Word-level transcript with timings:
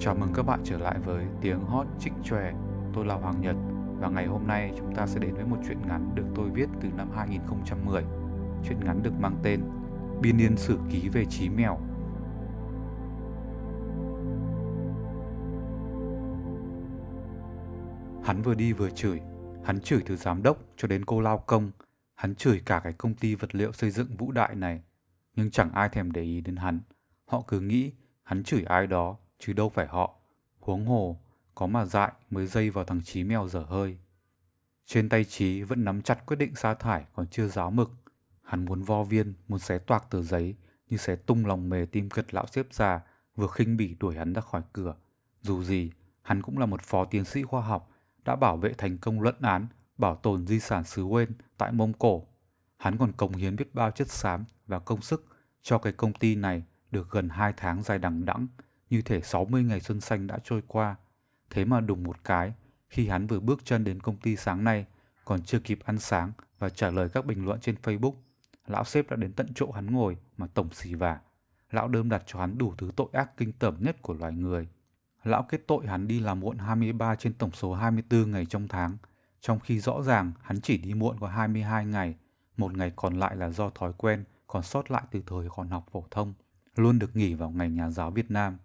Chào 0.00 0.14
mừng 0.14 0.32
các 0.34 0.42
bạn 0.42 0.60
trở 0.64 0.78
lại 0.78 0.98
với 0.98 1.26
tiếng 1.40 1.60
hot 1.60 1.86
trích 2.00 2.12
chòe. 2.24 2.52
Tôi 2.94 3.06
là 3.06 3.14
Hoàng 3.14 3.40
Nhật 3.40 3.56
và 4.00 4.08
ngày 4.08 4.26
hôm 4.26 4.46
nay 4.46 4.72
chúng 4.78 4.94
ta 4.94 5.06
sẽ 5.06 5.20
đến 5.20 5.34
với 5.34 5.44
một 5.44 5.56
chuyện 5.66 5.78
ngắn 5.88 6.14
được 6.14 6.24
tôi 6.34 6.50
viết 6.50 6.68
từ 6.80 6.88
năm 6.96 7.10
2010. 7.16 8.04
Chuyện 8.64 8.80
ngắn 8.84 9.02
được 9.02 9.12
mang 9.20 9.36
tên 9.42 9.60
Biên 10.20 10.36
niên 10.36 10.56
sử 10.56 10.78
ký 10.90 11.08
về 11.08 11.24
trí 11.24 11.48
mèo. 11.48 11.80
Hắn 18.24 18.42
vừa 18.42 18.54
đi 18.54 18.72
vừa 18.72 18.90
chửi, 18.90 19.20
hắn 19.64 19.80
chửi 19.80 20.02
từ 20.06 20.16
giám 20.16 20.42
đốc 20.42 20.58
cho 20.76 20.88
đến 20.88 21.04
cô 21.04 21.20
lao 21.20 21.38
công, 21.38 21.70
hắn 22.14 22.34
chửi 22.34 22.62
cả 22.66 22.80
cái 22.84 22.92
công 22.92 23.14
ty 23.14 23.34
vật 23.34 23.54
liệu 23.54 23.72
xây 23.72 23.90
dựng 23.90 24.16
vũ 24.18 24.32
đại 24.32 24.54
này. 24.54 24.82
Nhưng 25.36 25.50
chẳng 25.50 25.72
ai 25.72 25.88
thèm 25.88 26.12
để 26.12 26.22
ý 26.22 26.40
đến 26.40 26.56
hắn. 26.56 26.80
Họ 27.26 27.42
cứ 27.48 27.60
nghĩ 27.60 27.92
hắn 28.22 28.42
chửi 28.44 28.62
ai 28.62 28.86
đó 28.86 29.16
chứ 29.38 29.52
đâu 29.52 29.68
phải 29.68 29.86
họ. 29.86 30.14
Huống 30.60 30.86
hồ, 30.86 31.20
có 31.54 31.66
mà 31.66 31.84
dại 31.84 32.12
mới 32.30 32.46
dây 32.46 32.70
vào 32.70 32.84
thằng 32.84 33.00
Chí 33.04 33.24
mèo 33.24 33.48
dở 33.48 33.60
hơi. 33.60 33.98
Trên 34.86 35.08
tay 35.08 35.24
Chí 35.24 35.62
vẫn 35.62 35.84
nắm 35.84 36.02
chặt 36.02 36.26
quyết 36.26 36.36
định 36.36 36.54
sa 36.54 36.74
thải 36.74 37.04
còn 37.14 37.26
chưa 37.26 37.48
giáo 37.48 37.70
mực. 37.70 37.90
Hắn 38.42 38.64
muốn 38.64 38.82
vo 38.82 39.04
viên, 39.04 39.34
muốn 39.48 39.58
xé 39.58 39.78
toạc 39.78 40.10
tờ 40.10 40.22
giấy, 40.22 40.54
như 40.88 40.96
xé 40.96 41.16
tung 41.16 41.46
lòng 41.46 41.68
mề 41.68 41.86
tim 41.86 42.10
cật 42.10 42.34
lão 42.34 42.46
xếp 42.46 42.66
già, 42.70 43.00
vừa 43.36 43.46
khinh 43.46 43.76
bỉ 43.76 43.96
đuổi 44.00 44.16
hắn 44.16 44.32
ra 44.32 44.40
khỏi 44.40 44.62
cửa. 44.72 44.94
Dù 45.42 45.62
gì, 45.62 45.90
hắn 46.22 46.42
cũng 46.42 46.58
là 46.58 46.66
một 46.66 46.82
phó 46.82 47.04
tiến 47.04 47.24
sĩ 47.24 47.42
khoa 47.42 47.60
học, 47.60 47.90
đã 48.24 48.36
bảo 48.36 48.56
vệ 48.56 48.72
thành 48.72 48.98
công 48.98 49.20
luận 49.20 49.34
án, 49.40 49.66
bảo 49.98 50.16
tồn 50.16 50.46
di 50.46 50.60
sản 50.60 50.84
xứ 50.84 51.04
quên 51.04 51.32
tại 51.58 51.72
Mông 51.72 51.92
Cổ. 51.92 52.26
Hắn 52.76 52.98
còn 52.98 53.12
cống 53.12 53.32
hiến 53.32 53.56
biết 53.56 53.74
bao 53.74 53.90
chất 53.90 54.08
xám 54.10 54.44
và 54.66 54.78
công 54.78 55.00
sức 55.00 55.26
cho 55.62 55.78
cái 55.78 55.92
công 55.92 56.12
ty 56.12 56.34
này 56.34 56.62
được 56.90 57.10
gần 57.10 57.28
2 57.28 57.52
tháng 57.56 57.82
dài 57.82 57.98
đằng 57.98 58.24
đẵng, 58.24 58.46
như 58.90 59.02
thể 59.02 59.20
60 59.20 59.62
ngày 59.62 59.80
xuân 59.80 60.00
xanh 60.00 60.26
đã 60.26 60.38
trôi 60.44 60.62
qua. 60.66 60.96
Thế 61.50 61.64
mà 61.64 61.80
đùng 61.80 62.02
một 62.02 62.24
cái, 62.24 62.52
khi 62.88 63.08
hắn 63.08 63.26
vừa 63.26 63.40
bước 63.40 63.64
chân 63.64 63.84
đến 63.84 64.00
công 64.00 64.16
ty 64.16 64.36
sáng 64.36 64.64
nay, 64.64 64.86
còn 65.24 65.42
chưa 65.42 65.58
kịp 65.58 65.78
ăn 65.84 65.98
sáng 65.98 66.32
và 66.58 66.68
trả 66.68 66.90
lời 66.90 67.08
các 67.08 67.26
bình 67.26 67.44
luận 67.44 67.60
trên 67.60 67.74
Facebook, 67.82 68.14
lão 68.66 68.84
sếp 68.84 69.10
đã 69.10 69.16
đến 69.16 69.32
tận 69.32 69.46
chỗ 69.54 69.70
hắn 69.72 69.86
ngồi 69.86 70.16
mà 70.36 70.46
tổng 70.54 70.68
xì 70.72 70.94
vả. 70.94 71.20
Lão 71.70 71.88
đơm 71.88 72.08
đặt 72.08 72.22
cho 72.26 72.40
hắn 72.40 72.58
đủ 72.58 72.74
thứ 72.78 72.90
tội 72.96 73.08
ác 73.12 73.36
kinh 73.36 73.52
tởm 73.52 73.76
nhất 73.80 74.02
của 74.02 74.14
loài 74.14 74.32
người. 74.32 74.68
Lão 75.24 75.42
kết 75.42 75.60
tội 75.66 75.86
hắn 75.86 76.08
đi 76.08 76.20
làm 76.20 76.40
muộn 76.40 76.58
23 76.58 77.14
trên 77.14 77.34
tổng 77.34 77.52
số 77.52 77.74
24 77.74 78.30
ngày 78.30 78.46
trong 78.46 78.68
tháng, 78.68 78.96
trong 79.40 79.60
khi 79.60 79.80
rõ 79.80 80.02
ràng 80.02 80.32
hắn 80.42 80.60
chỉ 80.60 80.78
đi 80.78 80.94
muộn 80.94 81.16
có 81.20 81.26
22 81.26 81.86
ngày, 81.86 82.14
một 82.56 82.76
ngày 82.76 82.92
còn 82.96 83.14
lại 83.14 83.36
là 83.36 83.50
do 83.50 83.70
thói 83.70 83.92
quen 83.92 84.24
còn 84.46 84.62
sót 84.62 84.90
lại 84.90 85.02
từ 85.10 85.22
thời 85.26 85.48
còn 85.56 85.68
học 85.68 85.86
phổ 85.92 86.04
thông, 86.10 86.34
luôn 86.76 86.98
được 86.98 87.16
nghỉ 87.16 87.34
vào 87.34 87.50
ngày 87.50 87.70
nhà 87.70 87.90
giáo 87.90 88.10
Việt 88.10 88.30
Nam. 88.30 88.58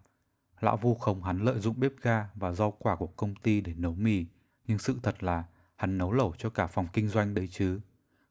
Lão 0.64 0.76
vu 0.76 0.94
khống 0.94 1.22
hắn 1.22 1.38
lợi 1.38 1.58
dụng 1.60 1.80
bếp 1.80 1.92
ga 2.02 2.28
và 2.34 2.52
rau 2.52 2.70
quả 2.70 2.96
của 2.96 3.06
công 3.06 3.34
ty 3.34 3.60
để 3.60 3.74
nấu 3.74 3.94
mì, 3.94 4.26
nhưng 4.66 4.78
sự 4.78 4.98
thật 5.02 5.22
là 5.22 5.44
hắn 5.76 5.98
nấu 5.98 6.12
lẩu 6.12 6.34
cho 6.38 6.50
cả 6.50 6.66
phòng 6.66 6.86
kinh 6.92 7.08
doanh 7.08 7.34
đấy 7.34 7.48
chứ. 7.50 7.80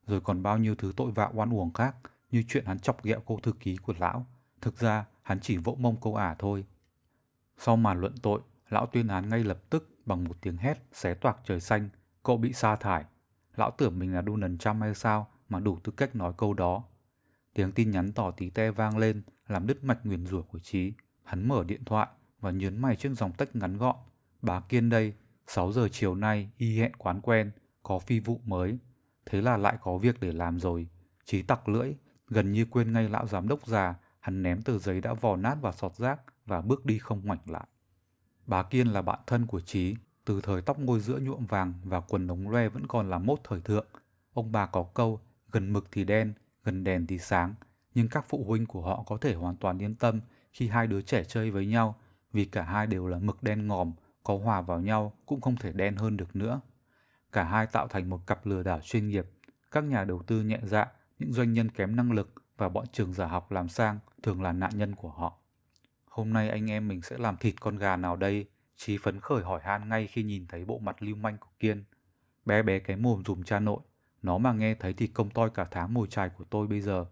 Rồi 0.07 0.21
còn 0.21 0.43
bao 0.43 0.57
nhiêu 0.57 0.75
thứ 0.75 0.93
tội 0.97 1.11
vạ 1.11 1.29
oan 1.33 1.53
uổng 1.53 1.73
khác, 1.73 1.95
như 2.31 2.43
chuyện 2.47 2.65
hắn 2.65 2.79
chọc 2.79 3.03
ghẹo 3.03 3.21
cô 3.25 3.39
thư 3.43 3.51
ký 3.51 3.75
của 3.75 3.93
lão. 3.97 4.25
Thực 4.61 4.77
ra, 4.77 5.05
hắn 5.21 5.39
chỉ 5.39 5.57
vỗ 5.57 5.75
mông 5.79 6.01
câu 6.01 6.15
ả 6.15 6.35
thôi. 6.39 6.65
Sau 7.57 7.75
màn 7.75 8.01
luận 8.01 8.13
tội, 8.21 8.41
lão 8.69 8.85
tuyên 8.85 9.07
án 9.07 9.29
ngay 9.29 9.43
lập 9.43 9.59
tức 9.69 9.89
bằng 10.05 10.23
một 10.23 10.37
tiếng 10.41 10.57
hét 10.57 10.83
xé 10.93 11.13
toạc 11.13 11.37
trời 11.45 11.59
xanh, 11.59 11.89
cậu 12.23 12.37
bị 12.37 12.53
sa 12.53 12.75
thải. 12.75 13.05
Lão 13.55 13.71
tưởng 13.71 13.99
mình 13.99 14.13
là 14.13 14.21
Donald 14.21 14.59
Trump 14.59 14.81
hay 14.81 14.95
sao 14.95 15.27
mà 15.49 15.59
đủ 15.59 15.79
tư 15.83 15.93
cách 15.97 16.15
nói 16.15 16.33
câu 16.37 16.53
đó. 16.53 16.83
Tiếng 17.53 17.71
tin 17.71 17.91
nhắn 17.91 18.11
tỏ 18.11 18.31
tí 18.31 18.49
te 18.49 18.71
vang 18.71 18.97
lên, 18.97 19.21
làm 19.47 19.67
đứt 19.67 19.83
mạch 19.83 20.05
nguyền 20.05 20.25
rủa 20.25 20.41
của 20.41 20.59
Trí. 20.59 20.93
Hắn 21.23 21.47
mở 21.47 21.63
điện 21.63 21.85
thoại 21.85 22.07
và 22.43 22.51
nhớn 22.51 22.81
mày 22.81 22.95
trước 22.95 23.13
dòng 23.13 23.31
tách 23.33 23.55
ngắn 23.55 23.77
gọn. 23.77 23.95
Bà 24.41 24.59
Kiên 24.59 24.89
đây, 24.89 25.13
6 25.47 25.71
giờ 25.71 25.87
chiều 25.91 26.15
nay 26.15 26.49
y 26.57 26.79
hẹn 26.79 26.95
quán 26.97 27.21
quen, 27.21 27.51
có 27.83 27.99
phi 27.99 28.19
vụ 28.19 28.41
mới. 28.45 28.77
Thế 29.25 29.41
là 29.41 29.57
lại 29.57 29.77
có 29.81 29.97
việc 29.97 30.19
để 30.19 30.31
làm 30.31 30.59
rồi. 30.59 30.87
chí 31.25 31.41
tặc 31.41 31.69
lưỡi, 31.69 31.93
gần 32.27 32.51
như 32.51 32.65
quên 32.65 32.93
ngay 32.93 33.09
lão 33.09 33.27
giám 33.27 33.47
đốc 33.47 33.67
già, 33.67 33.95
hắn 34.19 34.43
ném 34.43 34.61
tờ 34.61 34.77
giấy 34.77 35.01
đã 35.01 35.13
vò 35.13 35.35
nát 35.35 35.55
vào 35.61 35.73
sọt 35.73 35.95
rác 35.95 36.21
và 36.45 36.61
bước 36.61 36.85
đi 36.85 36.97
không 36.97 37.21
ngoảnh 37.23 37.39
lại. 37.45 37.67
Bà 38.45 38.63
Kiên 38.63 38.87
là 38.87 39.01
bạn 39.01 39.19
thân 39.27 39.45
của 39.45 39.59
chí 39.59 39.95
từ 40.25 40.41
thời 40.41 40.61
tóc 40.61 40.79
ngôi 40.79 40.99
giữa 40.99 41.19
nhuộm 41.19 41.45
vàng 41.45 41.73
và 41.83 41.99
quần 41.99 42.27
ống 42.27 42.49
loe 42.49 42.69
vẫn 42.69 42.87
còn 42.87 43.09
là 43.09 43.17
mốt 43.17 43.39
thời 43.43 43.61
thượng. 43.61 43.87
Ông 44.33 44.51
bà 44.51 44.65
có 44.65 44.83
câu, 44.83 45.21
gần 45.51 45.73
mực 45.73 45.87
thì 45.91 46.03
đen, 46.03 46.33
gần 46.63 46.83
đèn 46.83 47.07
thì 47.07 47.17
sáng, 47.17 47.55
nhưng 47.93 48.07
các 48.07 48.25
phụ 48.29 48.45
huynh 48.47 48.65
của 48.65 48.81
họ 48.81 49.03
có 49.07 49.17
thể 49.17 49.33
hoàn 49.33 49.55
toàn 49.55 49.81
yên 49.81 49.95
tâm 49.95 50.21
khi 50.53 50.67
hai 50.67 50.87
đứa 50.87 51.01
trẻ 51.01 51.23
chơi 51.23 51.51
với 51.51 51.65
nhau 51.65 51.95
vì 52.33 52.45
cả 52.45 52.63
hai 52.63 52.87
đều 52.87 53.07
là 53.07 53.17
mực 53.17 53.43
đen 53.43 53.67
ngòm, 53.67 53.91
có 54.23 54.37
hòa 54.37 54.61
vào 54.61 54.81
nhau 54.81 55.13
cũng 55.25 55.41
không 55.41 55.55
thể 55.55 55.73
đen 55.73 55.95
hơn 55.95 56.17
được 56.17 56.35
nữa. 56.35 56.61
Cả 57.31 57.43
hai 57.43 57.67
tạo 57.67 57.87
thành 57.87 58.09
một 58.09 58.27
cặp 58.27 58.45
lừa 58.45 58.63
đảo 58.63 58.79
chuyên 58.83 59.07
nghiệp, 59.07 59.25
các 59.71 59.83
nhà 59.83 60.03
đầu 60.03 60.23
tư 60.23 60.41
nhẹ 60.41 60.59
dạ, 60.63 60.87
những 61.19 61.33
doanh 61.33 61.53
nhân 61.53 61.69
kém 61.69 61.95
năng 61.95 62.11
lực 62.11 62.33
và 62.57 62.69
bọn 62.69 62.85
trường 62.91 63.13
giả 63.13 63.25
học 63.27 63.51
làm 63.51 63.69
sang 63.69 63.99
thường 64.23 64.41
là 64.41 64.51
nạn 64.51 64.71
nhân 64.75 64.95
của 64.95 65.09
họ. 65.09 65.37
Hôm 66.09 66.33
nay 66.33 66.49
anh 66.49 66.71
em 66.71 66.87
mình 66.87 67.01
sẽ 67.01 67.17
làm 67.17 67.37
thịt 67.37 67.61
con 67.61 67.77
gà 67.77 67.95
nào 67.95 68.15
đây? 68.15 68.45
Chí 68.75 68.97
phấn 68.97 69.19
khởi 69.19 69.43
hỏi 69.43 69.61
han 69.63 69.89
ngay 69.89 70.07
khi 70.07 70.23
nhìn 70.23 70.47
thấy 70.47 70.65
bộ 70.65 70.79
mặt 70.79 71.03
lưu 71.03 71.15
manh 71.15 71.37
của 71.37 71.49
Kiên. 71.59 71.83
Bé 72.45 72.61
bé 72.63 72.79
cái 72.79 72.97
mồm 72.97 73.23
dùm 73.25 73.43
cha 73.43 73.59
nội, 73.59 73.79
nó 74.21 74.37
mà 74.37 74.53
nghe 74.53 74.75
thấy 74.75 74.93
thì 74.93 75.07
công 75.07 75.29
toi 75.29 75.49
cả 75.49 75.67
tháng 75.71 75.93
mồi 75.93 76.07
chài 76.07 76.29
của 76.29 76.43
tôi 76.43 76.67
bây 76.67 76.81
giờ. 76.81 77.05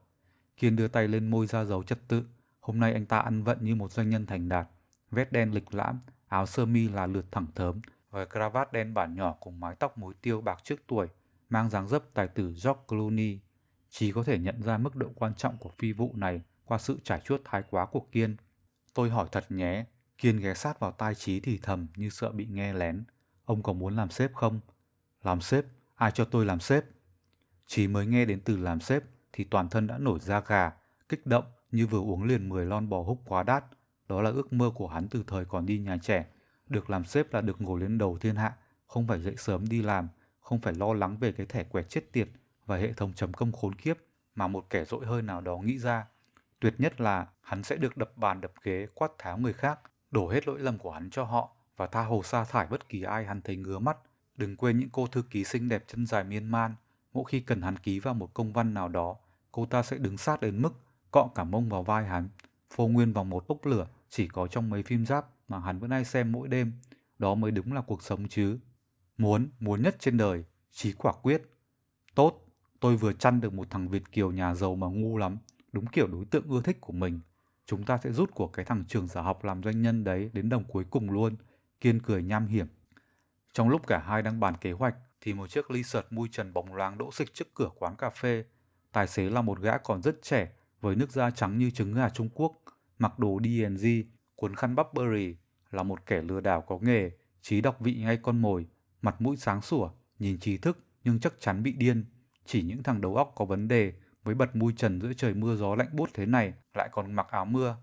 Kiên 0.57 0.75
đưa 0.75 0.87
tay 0.87 1.07
lên 1.07 1.29
môi 1.29 1.47
ra 1.47 1.63
dấu 1.63 1.83
trật 1.83 2.07
tự. 2.07 2.23
Hôm 2.59 2.79
nay 2.79 2.93
anh 2.93 3.05
ta 3.05 3.19
ăn 3.19 3.43
vận 3.43 3.57
như 3.61 3.75
một 3.75 3.91
doanh 3.91 4.09
nhân 4.09 4.25
thành 4.25 4.49
đạt 4.49 4.67
vết 5.11 5.31
đen 5.31 5.53
lịch 5.53 5.73
lãm, 5.75 5.99
áo 6.27 6.45
sơ 6.45 6.65
mi 6.65 6.89
là 6.89 7.07
lượt 7.07 7.25
thẳng 7.31 7.47
thớm 7.55 7.81
với 8.11 8.25
cravat 8.25 8.73
đen 8.73 8.93
bản 8.93 9.15
nhỏ 9.15 9.35
cùng 9.39 9.59
mái 9.59 9.75
tóc 9.75 9.97
mối 9.97 10.13
tiêu 10.21 10.41
bạc 10.41 10.59
trước 10.63 10.75
tuổi, 10.87 11.07
mang 11.49 11.69
dáng 11.69 11.87
dấp 11.87 12.13
tài 12.13 12.27
tử 12.27 12.47
George 12.47 12.81
Clooney. 12.87 13.39
Chỉ 13.89 14.11
có 14.11 14.23
thể 14.23 14.39
nhận 14.39 14.61
ra 14.61 14.77
mức 14.77 14.95
độ 14.95 15.07
quan 15.15 15.33
trọng 15.35 15.57
của 15.57 15.71
phi 15.77 15.93
vụ 15.93 16.11
này 16.15 16.41
qua 16.65 16.77
sự 16.77 16.99
trải 17.03 17.19
chuốt 17.19 17.41
thái 17.45 17.63
quá 17.69 17.85
của 17.85 18.05
Kiên. 18.11 18.35
Tôi 18.93 19.09
hỏi 19.09 19.27
thật 19.31 19.45
nhé, 19.49 19.85
Kiên 20.17 20.39
ghé 20.39 20.53
sát 20.53 20.79
vào 20.79 20.91
tai 20.91 21.15
Trí 21.15 21.39
thì 21.39 21.59
thầm 21.61 21.87
như 21.95 22.09
sợ 22.09 22.31
bị 22.31 22.45
nghe 22.45 22.73
lén. 22.73 23.03
Ông 23.45 23.63
có 23.63 23.73
muốn 23.73 23.95
làm 23.95 24.09
sếp 24.09 24.33
không? 24.33 24.59
Làm 25.23 25.41
sếp? 25.41 25.65
Ai 25.95 26.11
cho 26.11 26.25
tôi 26.25 26.45
làm 26.45 26.59
sếp? 26.59 26.83
Chí 27.67 27.87
mới 27.87 28.05
nghe 28.05 28.25
đến 28.25 28.41
từ 28.45 28.57
làm 28.57 28.79
sếp 28.79 29.03
thì 29.33 29.43
toàn 29.43 29.69
thân 29.69 29.87
đã 29.87 29.97
nổi 29.97 30.19
da 30.19 30.39
gà, 30.39 30.71
kích 31.09 31.25
động 31.25 31.45
như 31.71 31.87
vừa 31.87 31.99
uống 31.99 32.23
liền 32.23 32.49
10 32.49 32.65
lon 32.65 32.89
bò 32.89 33.03
húc 33.03 33.21
quá 33.25 33.43
đắt. 33.43 33.65
Đó 34.11 34.21
là 34.21 34.29
ước 34.29 34.53
mơ 34.53 34.71
của 34.75 34.87
hắn 34.87 35.07
từ 35.07 35.23
thời 35.27 35.45
còn 35.45 35.65
đi 35.65 35.79
nhà 35.79 35.97
trẻ. 36.01 36.25
Được 36.69 36.89
làm 36.89 37.05
sếp 37.05 37.33
là 37.33 37.41
được 37.41 37.61
ngồi 37.61 37.79
lên 37.79 37.97
đầu 37.97 38.17
thiên 38.17 38.35
hạ, 38.35 38.55
không 38.87 39.07
phải 39.07 39.21
dậy 39.21 39.35
sớm 39.37 39.69
đi 39.69 39.81
làm, 39.81 40.07
không 40.39 40.59
phải 40.59 40.73
lo 40.73 40.93
lắng 40.93 41.17
về 41.17 41.31
cái 41.31 41.45
thẻ 41.45 41.63
quẹt 41.63 41.89
chết 41.89 42.11
tiệt 42.11 42.27
và 42.65 42.77
hệ 42.77 42.93
thống 42.93 43.13
chấm 43.13 43.33
công 43.33 43.51
khốn 43.51 43.75
kiếp 43.75 43.97
mà 44.35 44.47
một 44.47 44.69
kẻ 44.69 44.85
dội 44.85 45.05
hơi 45.05 45.21
nào 45.21 45.41
đó 45.41 45.57
nghĩ 45.57 45.79
ra. 45.79 46.05
Tuyệt 46.59 46.75
nhất 46.77 47.01
là 47.01 47.27
hắn 47.41 47.63
sẽ 47.63 47.75
được 47.75 47.97
đập 47.97 48.17
bàn 48.17 48.41
đập 48.41 48.51
ghế 48.63 48.87
quát 48.95 49.11
tháo 49.17 49.37
người 49.37 49.53
khác, 49.53 49.79
đổ 50.11 50.29
hết 50.29 50.47
lỗi 50.47 50.59
lầm 50.59 50.77
của 50.77 50.91
hắn 50.91 51.09
cho 51.09 51.23
họ 51.23 51.55
và 51.77 51.87
tha 51.87 52.03
hồ 52.03 52.23
sa 52.23 52.43
thải 52.43 52.67
bất 52.67 52.89
kỳ 52.89 53.03
ai 53.03 53.25
hắn 53.25 53.41
thấy 53.41 53.55
ngứa 53.55 53.79
mắt. 53.79 53.97
Đừng 54.37 54.55
quên 54.55 54.79
những 54.79 54.89
cô 54.89 55.07
thư 55.07 55.21
ký 55.21 55.43
xinh 55.43 55.69
đẹp 55.69 55.83
chân 55.87 56.05
dài 56.05 56.23
miên 56.23 56.51
man, 56.51 56.75
mỗi 57.13 57.23
khi 57.27 57.39
cần 57.39 57.61
hắn 57.61 57.77
ký 57.77 57.99
vào 57.99 58.13
một 58.13 58.33
công 58.33 58.53
văn 58.53 58.73
nào 58.73 58.87
đó, 58.87 59.15
cô 59.51 59.65
ta 59.65 59.83
sẽ 59.83 59.97
đứng 59.97 60.17
sát 60.17 60.41
đến 60.41 60.61
mức 60.61 60.73
cọ 61.11 61.29
cả 61.35 61.43
mông 61.43 61.69
vào 61.69 61.83
vai 61.83 62.05
hắn, 62.05 62.29
phô 62.69 62.87
nguyên 62.87 63.13
vào 63.13 63.23
một 63.23 63.47
ốc 63.47 63.65
lửa 63.65 63.87
chỉ 64.11 64.27
có 64.27 64.47
trong 64.47 64.69
mấy 64.69 64.83
phim 64.83 65.05
giáp 65.05 65.25
mà 65.47 65.59
hắn 65.59 65.79
vẫn 65.79 65.91
hay 65.91 66.05
xem 66.05 66.31
mỗi 66.31 66.47
đêm. 66.47 66.73
Đó 67.19 67.35
mới 67.35 67.51
đúng 67.51 67.73
là 67.73 67.81
cuộc 67.81 68.03
sống 68.03 68.27
chứ. 68.27 68.59
Muốn, 69.17 69.49
muốn 69.59 69.81
nhất 69.81 69.95
trên 69.99 70.17
đời, 70.17 70.43
chí 70.71 70.93
quả 70.93 71.13
quyết. 71.13 71.41
Tốt, 72.15 72.47
tôi 72.79 72.97
vừa 72.97 73.13
chăn 73.13 73.41
được 73.41 73.53
một 73.53 73.69
thằng 73.69 73.89
Việt 73.89 74.11
Kiều 74.11 74.31
nhà 74.31 74.55
giàu 74.55 74.75
mà 74.75 74.87
ngu 74.87 75.17
lắm, 75.17 75.37
đúng 75.71 75.85
kiểu 75.85 76.07
đối 76.07 76.25
tượng 76.25 76.49
ưa 76.49 76.61
thích 76.61 76.77
của 76.81 76.93
mình. 76.93 77.19
Chúng 77.65 77.83
ta 77.83 77.97
sẽ 77.97 78.11
rút 78.11 78.31
của 78.33 78.47
cái 78.47 78.65
thằng 78.65 78.83
trường 78.87 79.07
giả 79.07 79.21
học 79.21 79.43
làm 79.43 79.63
doanh 79.63 79.81
nhân 79.81 80.03
đấy 80.03 80.29
đến 80.33 80.49
đồng 80.49 80.63
cuối 80.63 80.83
cùng 80.89 81.11
luôn. 81.11 81.35
Kiên 81.81 81.99
cười 81.99 82.23
nham 82.23 82.47
hiểm. 82.47 82.67
Trong 83.53 83.69
lúc 83.69 83.87
cả 83.87 84.03
hai 84.07 84.21
đang 84.21 84.39
bàn 84.39 84.57
kế 84.61 84.71
hoạch, 84.71 84.95
thì 85.21 85.33
một 85.33 85.47
chiếc 85.47 85.71
ly 85.71 85.83
sợt 85.83 86.13
mui 86.13 86.29
trần 86.31 86.53
bóng 86.53 86.73
loáng 86.73 86.97
đỗ 86.97 87.11
xịch 87.11 87.33
trước 87.33 87.53
cửa 87.53 87.69
quán 87.79 87.95
cà 87.95 88.09
phê. 88.09 88.43
Tài 88.91 89.07
xế 89.07 89.29
là 89.29 89.41
một 89.41 89.59
gã 89.59 89.77
còn 89.77 90.01
rất 90.01 90.21
trẻ, 90.21 90.51
với 90.81 90.95
nước 90.95 91.11
da 91.11 91.31
trắng 91.31 91.57
như 91.57 91.69
trứng 91.69 91.93
gà 91.93 92.09
Trung 92.09 92.29
Quốc, 92.33 92.61
mặc 93.01 93.19
đồ 93.19 93.39
D&G, 93.43 93.87
cuốn 94.35 94.55
khăn 94.55 94.75
Burberry, 94.75 95.35
là 95.71 95.83
một 95.83 96.05
kẻ 96.05 96.21
lừa 96.21 96.39
đảo 96.39 96.61
có 96.61 96.79
nghề, 96.81 97.11
trí 97.41 97.61
đọc 97.61 97.77
vị 97.79 97.93
ngay 97.93 98.17
con 98.17 98.41
mồi, 98.41 98.67
mặt 99.01 99.21
mũi 99.21 99.37
sáng 99.37 99.61
sủa, 99.61 99.91
nhìn 100.19 100.39
trí 100.39 100.57
thức 100.57 100.85
nhưng 101.03 101.19
chắc 101.19 101.33
chắn 101.39 101.63
bị 101.63 101.71
điên. 101.71 102.05
Chỉ 102.45 102.61
những 102.61 102.83
thằng 102.83 103.01
đầu 103.01 103.15
óc 103.15 103.31
có 103.35 103.45
vấn 103.45 103.67
đề 103.67 103.93
mới 104.23 104.35
bật 104.35 104.55
mui 104.55 104.73
trần 104.77 105.01
giữa 105.01 105.13
trời 105.13 105.33
mưa 105.33 105.55
gió 105.55 105.75
lạnh 105.75 105.87
buốt 105.93 106.09
thế 106.13 106.25
này 106.25 106.53
lại 106.73 106.89
còn 106.91 107.13
mặc 107.13 107.27
áo 107.29 107.45
mưa. 107.45 107.77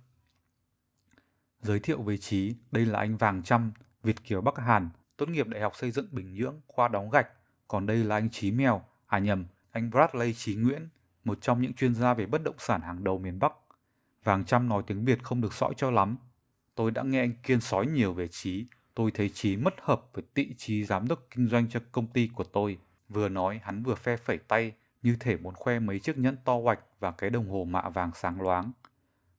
Giới 1.61 1.81
thiệu 1.81 2.03
với 2.03 2.19
Trí, 2.19 2.55
đây 2.71 2.87
là 2.87 2.99
anh 2.99 3.17
Vàng 3.17 3.43
Trăm, 3.43 3.73
Việt 4.03 4.25
Kiều 4.25 4.41
Bắc 4.41 4.59
Hàn, 4.59 4.91
tốt 5.17 5.29
nghiệp 5.29 5.49
Đại 5.49 5.63
học 5.63 5.77
Xây 5.77 5.91
dựng 5.91 6.09
Bình 6.13 6.35
Nhưỡng, 6.35 6.61
khoa 6.67 6.89
đóng 6.89 7.11
gạch. 7.11 7.29
Còn 7.69 7.87
đây 7.87 7.97
là 8.05 8.17
anh 8.17 8.31
Trí 8.31 8.51
Mèo, 8.51 8.83
à 9.07 9.19
nhầm, 9.19 9.47
anh 9.71 9.91
Bradley 9.91 10.35
Trí 10.35 10.55
Nguyễn, 10.55 10.89
một 11.25 11.39
trong 11.41 11.63
những 11.63 11.75
chuyên 11.75 11.95
gia 11.95 12.15
về 12.15 12.27
bất 12.27 12.43
động 12.43 12.57
sản 12.59 12.81
hàng 12.81 13.05
đầu 13.05 13.19
miền 13.19 13.39
Bắc. 13.39 13.53
Vàng 14.29 14.45
Trăm 14.45 14.69
nói 14.69 14.83
tiếng 14.87 15.05
Việt 15.05 15.23
không 15.23 15.41
được 15.41 15.55
sõi 15.55 15.75
cho 15.77 15.91
lắm. 15.91 16.17
Tôi 16.75 16.91
đã 16.91 17.03
nghe 17.03 17.21
anh 17.21 17.33
Kiên 17.43 17.61
sói 17.61 17.87
nhiều 17.87 18.13
về 18.13 18.29
Trí. 18.29 18.67
Tôi 18.95 19.11
thấy 19.11 19.29
Trí 19.29 19.57
mất 19.57 19.75
hợp 19.83 20.03
với 20.13 20.25
tị 20.35 20.55
trí 20.55 20.85
giám 20.85 21.09
đốc 21.09 21.27
kinh 21.31 21.49
doanh 21.49 21.69
cho 21.69 21.81
công 21.93 22.07
ty 22.07 22.31
của 22.35 22.45
tôi. 22.45 22.79
Vừa 23.09 23.29
nói 23.29 23.61
hắn 23.65 23.83
vừa 23.83 23.95
phe 23.95 24.17
phẩy 24.17 24.39
tay 24.39 24.73
như 25.03 25.17
thể 25.21 25.37
muốn 25.37 25.55
khoe 25.55 25.79
mấy 25.79 25.99
chiếc 25.99 26.19
nhẫn 26.19 26.37
to 26.45 26.59
hoạch 26.61 26.81
và 27.01 27.11
cái 27.11 27.31
đồng 27.31 27.51
hồ 27.51 27.65
mạ 27.65 27.89
vàng 27.89 28.11
sáng 28.15 28.41
loáng. 28.41 28.73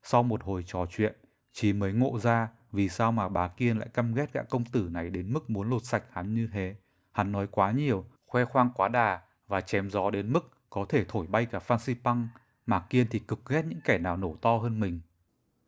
Sau 0.04 0.24
một 0.24 0.44
hồi 0.44 0.64
trò 0.68 0.86
chuyện, 0.90 1.16
Trí 1.54 1.74
mới 1.74 1.94
ngộ 1.94 2.20
ra 2.20 2.50
vì 2.72 2.90
sao 2.90 3.12
mà 3.12 3.30
bà 3.30 3.48
Kiên 3.48 3.78
lại 3.78 3.88
căm 3.94 4.14
ghét 4.14 4.34
gã 4.34 4.44
công 4.44 4.66
tử 4.66 4.90
này 4.92 5.10
đến 5.10 5.34
mức 5.34 5.50
muốn 5.50 5.70
lột 5.70 5.84
sạch 5.84 6.04
hắn 6.12 6.34
như 6.34 6.50
thế. 6.54 6.76
Hắn 7.12 7.32
nói 7.32 7.48
quá 7.52 7.72
nhiều, 7.72 8.06
khoe 8.26 8.46
khoang 8.46 8.70
quá 8.76 8.88
đà 8.88 9.22
và 9.48 9.62
chém 9.62 9.90
gió 9.90 10.10
đến 10.10 10.34
mức 10.34 10.52
có 10.70 10.86
thể 10.90 11.06
thổi 11.08 11.28
bay 11.28 11.46
cả 11.46 11.60
Phan 11.60 11.80
Xipang, 11.80 12.28
mà 12.70 12.80
Kiên 12.80 13.08
thì 13.10 13.20
cực 13.20 13.46
ghét 13.46 13.66
những 13.66 13.82
kẻ 13.84 13.98
nào 13.98 14.18
nổ 14.18 14.36
to 14.42 14.58
hơn 14.58 14.80
mình. 14.80 15.02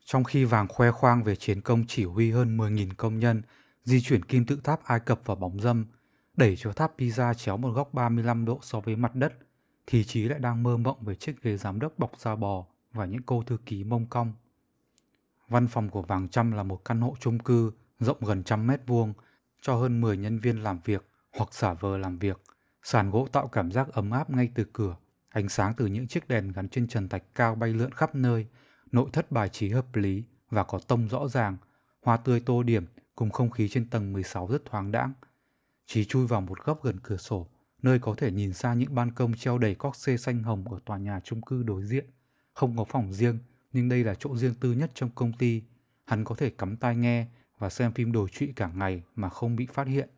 Trong 0.05 0.23
khi 0.23 0.45
vàng 0.45 0.67
khoe 0.67 0.91
khoang 0.91 1.23
về 1.23 1.35
chiến 1.35 1.61
công 1.61 1.83
chỉ 1.87 2.05
huy 2.05 2.31
hơn 2.31 2.57
10.000 2.57 2.89
công 2.97 3.19
nhân, 3.19 3.41
di 3.83 4.01
chuyển 4.01 4.25
kim 4.25 4.45
tự 4.45 4.59
tháp 4.63 4.83
Ai 4.83 4.99
Cập 4.99 5.21
vào 5.25 5.35
bóng 5.35 5.59
dâm, 5.59 5.85
đẩy 6.37 6.55
cho 6.55 6.73
tháp 6.73 6.93
Pisa 6.97 7.33
chéo 7.33 7.57
một 7.57 7.69
góc 7.69 7.93
35 7.93 8.45
độ 8.45 8.59
so 8.61 8.79
với 8.79 8.95
mặt 8.95 9.15
đất, 9.15 9.33
thì 9.87 10.03
Chí 10.03 10.23
lại 10.23 10.39
đang 10.39 10.63
mơ 10.63 10.77
mộng 10.77 10.97
về 11.01 11.15
chiếc 11.15 11.41
ghế 11.41 11.57
giám 11.57 11.79
đốc 11.79 11.99
bọc 11.99 12.11
da 12.17 12.35
bò 12.35 12.65
và 12.93 13.05
những 13.05 13.21
cô 13.21 13.43
thư 13.43 13.57
ký 13.65 13.83
mông 13.83 14.05
cong. 14.05 14.33
Văn 15.47 15.67
phòng 15.67 15.89
của 15.89 16.01
Vàng 16.01 16.27
Trăm 16.29 16.51
là 16.51 16.63
một 16.63 16.85
căn 16.85 17.01
hộ 17.01 17.15
chung 17.19 17.39
cư 17.39 17.71
rộng 17.99 18.19
gần 18.25 18.43
trăm 18.43 18.67
mét 18.67 18.81
vuông 18.87 19.13
cho 19.61 19.75
hơn 19.75 20.01
10 20.01 20.17
nhân 20.17 20.39
viên 20.39 20.63
làm 20.63 20.79
việc 20.85 21.05
hoặc 21.37 21.53
giả 21.53 21.73
vờ 21.73 21.97
làm 21.97 22.17
việc. 22.17 22.41
Sàn 22.83 23.11
gỗ 23.11 23.27
tạo 23.31 23.47
cảm 23.47 23.71
giác 23.71 23.87
ấm 23.93 24.11
áp 24.11 24.29
ngay 24.29 24.49
từ 24.55 24.65
cửa. 24.73 24.95
Ánh 25.31 25.49
sáng 25.49 25.73
từ 25.77 25.85
những 25.85 26.07
chiếc 26.07 26.27
đèn 26.27 26.51
gắn 26.51 26.69
trên 26.69 26.87
trần 26.87 27.09
thạch 27.09 27.23
cao 27.35 27.55
bay 27.55 27.73
lượn 27.73 27.91
khắp 27.91 28.15
nơi. 28.15 28.47
Nội 28.91 29.09
thất 29.13 29.31
bài 29.31 29.49
trí 29.49 29.69
hợp 29.69 29.95
lý 29.95 30.23
và 30.49 30.63
có 30.63 30.79
tông 30.87 31.07
rõ 31.07 31.27
ràng. 31.27 31.57
Hoa 32.01 32.17
tươi 32.17 32.39
tô 32.39 32.63
điểm 32.63 32.85
cùng 33.15 33.29
không 33.29 33.49
khí 33.49 33.69
trên 33.69 33.89
tầng 33.89 34.13
16 34.13 34.47
rất 34.47 34.65
thoáng 34.65 34.91
đãng. 34.91 35.13
Chí 35.85 36.05
chui 36.05 36.27
vào 36.27 36.41
một 36.41 36.63
góc 36.63 36.83
gần 36.83 36.99
cửa 37.03 37.17
sổ, 37.17 37.47
nơi 37.81 37.99
có 37.99 38.15
thể 38.17 38.31
nhìn 38.31 38.53
xa 38.53 38.73
những 38.73 38.95
ban 38.95 39.11
công 39.11 39.33
treo 39.33 39.57
đầy 39.57 39.75
cóc 39.75 39.95
xê 39.95 40.17
xanh 40.17 40.43
hồng 40.43 40.73
ở 40.73 40.79
tòa 40.85 40.97
nhà 40.97 41.19
chung 41.23 41.41
cư 41.41 41.63
đối 41.63 41.83
diện. 41.83 42.05
Không 42.53 42.77
có 42.77 42.83
phòng 42.83 43.13
riêng, 43.13 43.39
nhưng 43.73 43.89
đây 43.89 44.03
là 44.03 44.15
chỗ 44.19 44.35
riêng 44.35 44.53
tư 44.59 44.73
nhất 44.73 44.91
trong 44.93 45.09
công 45.15 45.33
ty. 45.33 45.63
Hắn 46.05 46.23
có 46.23 46.35
thể 46.35 46.49
cắm 46.49 46.77
tai 46.77 46.95
nghe 46.95 47.27
và 47.57 47.69
xem 47.69 47.91
phim 47.93 48.11
đồ 48.11 48.27
trụy 48.27 48.53
cả 48.55 48.71
ngày 48.75 49.03
mà 49.15 49.29
không 49.29 49.55
bị 49.55 49.67
phát 49.73 49.87
hiện. 49.87 50.09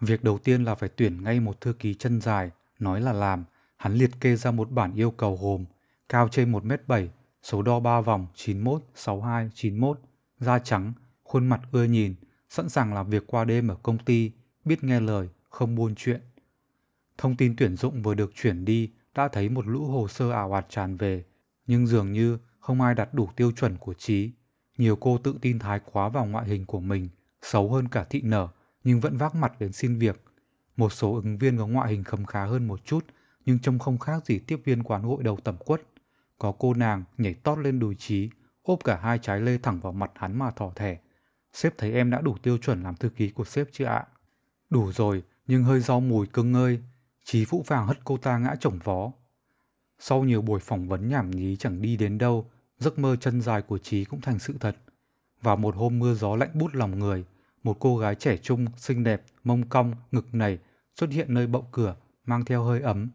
Việc 0.00 0.24
đầu 0.24 0.38
tiên 0.38 0.64
là 0.64 0.74
phải 0.74 0.88
tuyển 0.88 1.24
ngay 1.24 1.40
một 1.40 1.60
thư 1.60 1.72
ký 1.72 1.94
chân 1.94 2.20
dài, 2.20 2.50
nói 2.78 3.00
là 3.00 3.12
làm. 3.12 3.44
Hắn 3.78 3.94
liệt 3.94 4.10
kê 4.20 4.36
ra 4.36 4.50
một 4.50 4.70
bản 4.70 4.94
yêu 4.94 5.10
cầu 5.10 5.38
gồm 5.42 5.64
cao 6.08 6.28
trên 6.28 6.52
1m7, 6.52 7.08
số 7.42 7.62
đo 7.62 7.80
3 7.80 8.00
vòng 8.00 8.26
91, 8.34 8.82
62, 8.94 9.50
91, 9.54 10.00
da 10.38 10.58
trắng, 10.58 10.92
khuôn 11.24 11.46
mặt 11.46 11.60
ưa 11.72 11.84
nhìn, 11.84 12.14
sẵn 12.48 12.68
sàng 12.68 12.94
làm 12.94 13.10
việc 13.10 13.24
qua 13.26 13.44
đêm 13.44 13.68
ở 13.68 13.76
công 13.82 13.98
ty, 13.98 14.32
biết 14.64 14.84
nghe 14.84 15.00
lời, 15.00 15.28
không 15.50 15.74
buôn 15.74 15.94
chuyện. 15.94 16.20
Thông 17.18 17.36
tin 17.36 17.54
tuyển 17.56 17.76
dụng 17.76 18.02
vừa 18.02 18.14
được 18.14 18.32
chuyển 18.34 18.64
đi 18.64 18.90
đã 19.14 19.28
thấy 19.28 19.48
một 19.48 19.66
lũ 19.66 19.84
hồ 19.84 20.08
sơ 20.08 20.30
ảo 20.30 20.52
ạt 20.52 20.66
tràn 20.68 20.96
về, 20.96 21.24
nhưng 21.66 21.86
dường 21.86 22.12
như 22.12 22.38
không 22.60 22.80
ai 22.80 22.94
đạt 22.94 23.08
đủ 23.12 23.28
tiêu 23.36 23.52
chuẩn 23.52 23.76
của 23.78 23.94
Trí. 23.94 24.30
Nhiều 24.78 24.96
cô 24.96 25.18
tự 25.18 25.34
tin 25.40 25.58
thái 25.58 25.80
quá 25.92 26.08
vào 26.08 26.26
ngoại 26.26 26.48
hình 26.48 26.66
của 26.66 26.80
mình, 26.80 27.08
xấu 27.42 27.72
hơn 27.72 27.88
cả 27.88 28.04
thị 28.10 28.20
nở, 28.24 28.48
nhưng 28.84 29.00
vẫn 29.00 29.16
vác 29.16 29.34
mặt 29.34 29.60
đến 29.60 29.72
xin 29.72 29.98
việc. 29.98 30.24
Một 30.76 30.92
số 30.92 31.14
ứng 31.14 31.38
viên 31.38 31.58
có 31.58 31.66
ngoại 31.66 31.90
hình 31.90 32.04
khấm 32.04 32.24
khá 32.24 32.44
hơn 32.44 32.68
một 32.68 32.84
chút, 32.84 33.04
nhưng 33.48 33.58
trông 33.58 33.78
không 33.78 33.98
khác 33.98 34.26
gì 34.26 34.38
tiếp 34.38 34.60
viên 34.64 34.82
quán 34.82 35.02
gội 35.02 35.22
đầu 35.22 35.38
tẩm 35.44 35.56
quất. 35.56 35.82
Có 36.38 36.52
cô 36.58 36.74
nàng 36.74 37.04
nhảy 37.18 37.34
tót 37.34 37.58
lên 37.58 37.78
đùi 37.78 37.94
Trí, 37.94 38.30
ốp 38.62 38.84
cả 38.84 39.00
hai 39.02 39.18
trái 39.18 39.40
lê 39.40 39.58
thẳng 39.58 39.80
vào 39.80 39.92
mặt 39.92 40.10
hắn 40.14 40.38
mà 40.38 40.50
thỏ 40.50 40.72
thẻ. 40.76 40.98
Sếp 41.52 41.78
thấy 41.78 41.92
em 41.92 42.10
đã 42.10 42.20
đủ 42.20 42.36
tiêu 42.42 42.58
chuẩn 42.58 42.82
làm 42.82 42.96
thư 42.96 43.08
ký 43.08 43.30
của 43.30 43.44
sếp 43.44 43.68
chưa 43.72 43.84
ạ? 43.84 44.06
Đủ 44.70 44.92
rồi, 44.92 45.22
nhưng 45.46 45.64
hơi 45.64 45.80
rau 45.80 46.00
mùi 46.00 46.26
cưng 46.26 46.54
ơi. 46.54 46.80
Trí 47.24 47.44
vũ 47.44 47.64
vàng 47.66 47.86
hất 47.86 47.98
cô 48.04 48.16
ta 48.16 48.38
ngã 48.38 48.54
chổng 48.60 48.78
vó. 48.84 49.12
Sau 49.98 50.24
nhiều 50.24 50.42
buổi 50.42 50.60
phỏng 50.60 50.88
vấn 50.88 51.08
nhảm 51.08 51.30
nhí 51.30 51.56
chẳng 51.56 51.82
đi 51.82 51.96
đến 51.96 52.18
đâu, 52.18 52.50
giấc 52.78 52.98
mơ 52.98 53.16
chân 53.16 53.40
dài 53.40 53.62
của 53.62 53.78
Trí 53.78 54.04
cũng 54.04 54.20
thành 54.20 54.38
sự 54.38 54.54
thật. 54.60 54.76
Vào 55.42 55.56
một 55.56 55.76
hôm 55.76 55.98
mưa 55.98 56.14
gió 56.14 56.36
lạnh 56.36 56.50
bút 56.54 56.74
lòng 56.74 56.98
người, 56.98 57.24
một 57.62 57.76
cô 57.80 57.98
gái 57.98 58.14
trẻ 58.14 58.36
trung, 58.36 58.66
xinh 58.76 59.04
đẹp, 59.04 59.22
mông 59.44 59.68
cong, 59.68 59.94
ngực 60.12 60.34
nảy 60.34 60.58
xuất 60.96 61.10
hiện 61.10 61.34
nơi 61.34 61.46
bậu 61.46 61.68
cửa, 61.72 61.96
mang 62.24 62.44
theo 62.44 62.62
hơi 62.62 62.80
ấm. 62.80 63.08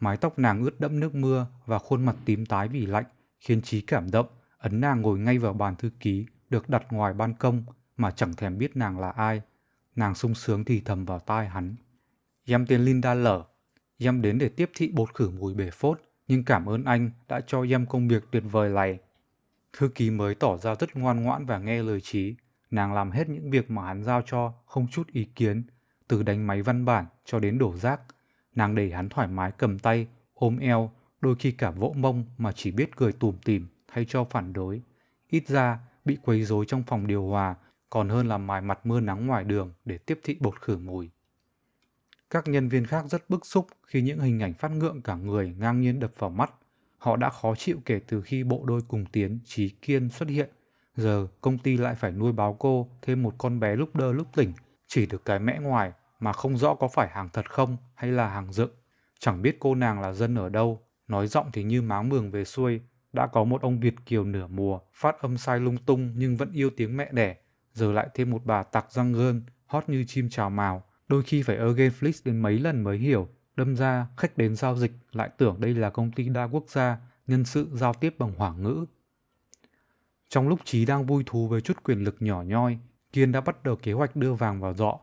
Mái 0.00 0.16
tóc 0.16 0.38
nàng 0.38 0.62
ướt 0.62 0.80
đẫm 0.80 1.00
nước 1.00 1.14
mưa 1.14 1.46
và 1.66 1.78
khuôn 1.78 2.04
mặt 2.04 2.16
tím 2.24 2.46
tái 2.46 2.68
vì 2.68 2.86
lạnh, 2.86 3.04
khiến 3.40 3.62
Trí 3.62 3.80
cảm 3.80 4.10
động, 4.10 4.26
ấn 4.58 4.80
nàng 4.80 5.02
ngồi 5.02 5.18
ngay 5.18 5.38
vào 5.38 5.52
bàn 5.52 5.76
thư 5.76 5.90
ký, 6.00 6.26
được 6.50 6.68
đặt 6.68 6.86
ngoài 6.90 7.12
ban 7.12 7.34
công, 7.34 7.64
mà 7.96 8.10
chẳng 8.10 8.34
thèm 8.34 8.58
biết 8.58 8.76
nàng 8.76 9.00
là 9.00 9.10
ai. 9.10 9.42
Nàng 9.96 10.14
sung 10.14 10.34
sướng 10.34 10.64
thì 10.64 10.80
thầm 10.80 11.04
vào 11.04 11.18
tai 11.18 11.48
hắn. 11.48 11.76
Yam 12.48 12.66
tên 12.66 12.84
Linda 12.84 13.14
lở. 13.14 13.44
Yam 14.04 14.22
đến 14.22 14.38
để 14.38 14.48
tiếp 14.48 14.70
thị 14.74 14.92
bột 14.94 15.14
khử 15.14 15.30
mùi 15.30 15.54
bể 15.54 15.70
phốt, 15.72 16.00
nhưng 16.28 16.44
cảm 16.44 16.68
ơn 16.68 16.84
anh 16.84 17.10
đã 17.28 17.40
cho 17.46 17.64
Yam 17.70 17.86
công 17.86 18.08
việc 18.08 18.24
tuyệt 18.30 18.42
vời 18.50 18.70
này. 18.70 18.98
Thư 19.72 19.88
ký 19.88 20.10
mới 20.10 20.34
tỏ 20.34 20.56
ra 20.56 20.74
rất 20.74 20.96
ngoan 20.96 21.24
ngoãn 21.24 21.46
và 21.46 21.58
nghe 21.58 21.82
lời 21.82 22.00
trí. 22.00 22.34
Nàng 22.70 22.94
làm 22.94 23.10
hết 23.10 23.28
những 23.28 23.50
việc 23.50 23.70
mà 23.70 23.86
hắn 23.86 24.02
giao 24.02 24.22
cho, 24.26 24.52
không 24.66 24.86
chút 24.88 25.06
ý 25.12 25.24
kiến, 25.24 25.62
từ 26.08 26.22
đánh 26.22 26.46
máy 26.46 26.62
văn 26.62 26.84
bản 26.84 27.06
cho 27.24 27.38
đến 27.38 27.58
đổ 27.58 27.76
rác. 27.76 28.00
Nàng 28.56 28.74
để 28.74 28.90
hắn 28.90 29.08
thoải 29.08 29.28
mái 29.28 29.52
cầm 29.52 29.78
tay, 29.78 30.06
ôm 30.34 30.58
eo, 30.58 30.90
đôi 31.20 31.34
khi 31.38 31.52
cả 31.52 31.70
vỗ 31.70 31.94
mông 31.96 32.24
mà 32.38 32.52
chỉ 32.52 32.70
biết 32.70 32.96
cười 32.96 33.12
tủm 33.12 33.36
tỉm 33.44 33.66
thay 33.88 34.04
cho 34.08 34.24
phản 34.24 34.52
đối. 34.52 34.82
Ít 35.28 35.48
ra, 35.48 35.78
bị 36.04 36.18
quấy 36.22 36.44
rối 36.44 36.64
trong 36.68 36.82
phòng 36.82 37.06
điều 37.06 37.26
hòa 37.26 37.54
còn 37.90 38.08
hơn 38.08 38.28
là 38.28 38.38
mài 38.38 38.60
mặt 38.60 38.86
mưa 38.86 39.00
nắng 39.00 39.26
ngoài 39.26 39.44
đường 39.44 39.72
để 39.84 39.98
tiếp 39.98 40.20
thị 40.22 40.36
bột 40.40 40.60
khử 40.60 40.76
mùi. 40.76 41.10
Các 42.30 42.48
nhân 42.48 42.68
viên 42.68 42.86
khác 42.86 43.04
rất 43.08 43.30
bức 43.30 43.46
xúc 43.46 43.66
khi 43.86 44.02
những 44.02 44.20
hình 44.20 44.40
ảnh 44.40 44.54
phát 44.54 44.70
ngượng 44.70 45.02
cả 45.02 45.14
người 45.14 45.54
ngang 45.58 45.80
nhiên 45.80 46.00
đập 46.00 46.12
vào 46.18 46.30
mắt. 46.30 46.54
Họ 46.98 47.16
đã 47.16 47.30
khó 47.30 47.54
chịu 47.54 47.78
kể 47.84 48.00
từ 48.06 48.22
khi 48.22 48.44
bộ 48.44 48.62
đôi 48.64 48.80
cùng 48.88 49.06
tiến 49.12 49.38
Trí 49.44 49.68
Kiên 49.68 50.08
xuất 50.08 50.28
hiện. 50.28 50.48
Giờ 50.96 51.26
công 51.40 51.58
ty 51.58 51.76
lại 51.76 51.94
phải 51.94 52.12
nuôi 52.12 52.32
báo 52.32 52.56
cô 52.58 52.88
thêm 53.02 53.22
một 53.22 53.34
con 53.38 53.60
bé 53.60 53.76
lúc 53.76 53.96
đơ 53.96 54.12
lúc 54.12 54.28
tỉnh, 54.36 54.52
chỉ 54.86 55.06
được 55.06 55.24
cái 55.24 55.38
mẽ 55.38 55.58
ngoài 55.58 55.92
mà 56.20 56.32
không 56.32 56.58
rõ 56.58 56.74
có 56.74 56.88
phải 56.88 57.08
hàng 57.08 57.28
thật 57.32 57.50
không 57.50 57.76
hay 57.94 58.12
là 58.12 58.28
hàng 58.28 58.52
dựng. 58.52 58.70
Chẳng 59.18 59.42
biết 59.42 59.56
cô 59.60 59.74
nàng 59.74 60.00
là 60.00 60.12
dân 60.12 60.34
ở 60.34 60.48
đâu, 60.48 60.82
nói 61.08 61.26
giọng 61.26 61.50
thì 61.52 61.62
như 61.62 61.82
máng 61.82 62.08
mường 62.08 62.30
về 62.30 62.44
xuôi. 62.44 62.80
Đã 63.12 63.26
có 63.26 63.44
một 63.44 63.62
ông 63.62 63.80
Việt 63.80 63.94
Kiều 64.06 64.24
nửa 64.24 64.46
mùa, 64.46 64.80
phát 64.92 65.20
âm 65.20 65.38
sai 65.38 65.60
lung 65.60 65.76
tung 65.76 66.12
nhưng 66.16 66.36
vẫn 66.36 66.52
yêu 66.52 66.70
tiếng 66.76 66.96
mẹ 66.96 67.08
đẻ. 67.12 67.36
Giờ 67.72 67.92
lại 67.92 68.08
thêm 68.14 68.30
một 68.30 68.44
bà 68.44 68.62
tặc 68.62 68.90
răng 68.90 69.12
gơn, 69.12 69.42
hot 69.66 69.88
như 69.88 70.04
chim 70.08 70.28
chào 70.30 70.50
mào. 70.50 70.82
Đôi 71.08 71.22
khi 71.22 71.42
phải 71.42 71.56
ở 71.56 71.72
flix 71.72 72.12
đến 72.24 72.40
mấy 72.40 72.58
lần 72.58 72.84
mới 72.84 72.98
hiểu. 72.98 73.28
Đâm 73.56 73.76
ra, 73.76 74.06
khách 74.16 74.38
đến 74.38 74.56
giao 74.56 74.76
dịch 74.76 74.92
lại 75.12 75.30
tưởng 75.38 75.60
đây 75.60 75.74
là 75.74 75.90
công 75.90 76.12
ty 76.12 76.28
đa 76.28 76.44
quốc 76.44 76.64
gia, 76.68 76.98
nhân 77.26 77.44
sự 77.44 77.68
giao 77.72 77.94
tiếp 77.94 78.14
bằng 78.18 78.34
hoảng 78.34 78.62
ngữ. 78.62 78.84
Trong 80.28 80.48
lúc 80.48 80.60
Trí 80.64 80.86
đang 80.86 81.06
vui 81.06 81.22
thú 81.26 81.48
với 81.48 81.60
chút 81.60 81.84
quyền 81.84 82.04
lực 82.04 82.16
nhỏ 82.20 82.42
nhoi, 82.42 82.78
Kiên 83.12 83.32
đã 83.32 83.40
bắt 83.40 83.62
đầu 83.62 83.76
kế 83.76 83.92
hoạch 83.92 84.16
đưa 84.16 84.34
vàng 84.34 84.60
vào 84.60 84.74
dọ. 84.74 84.98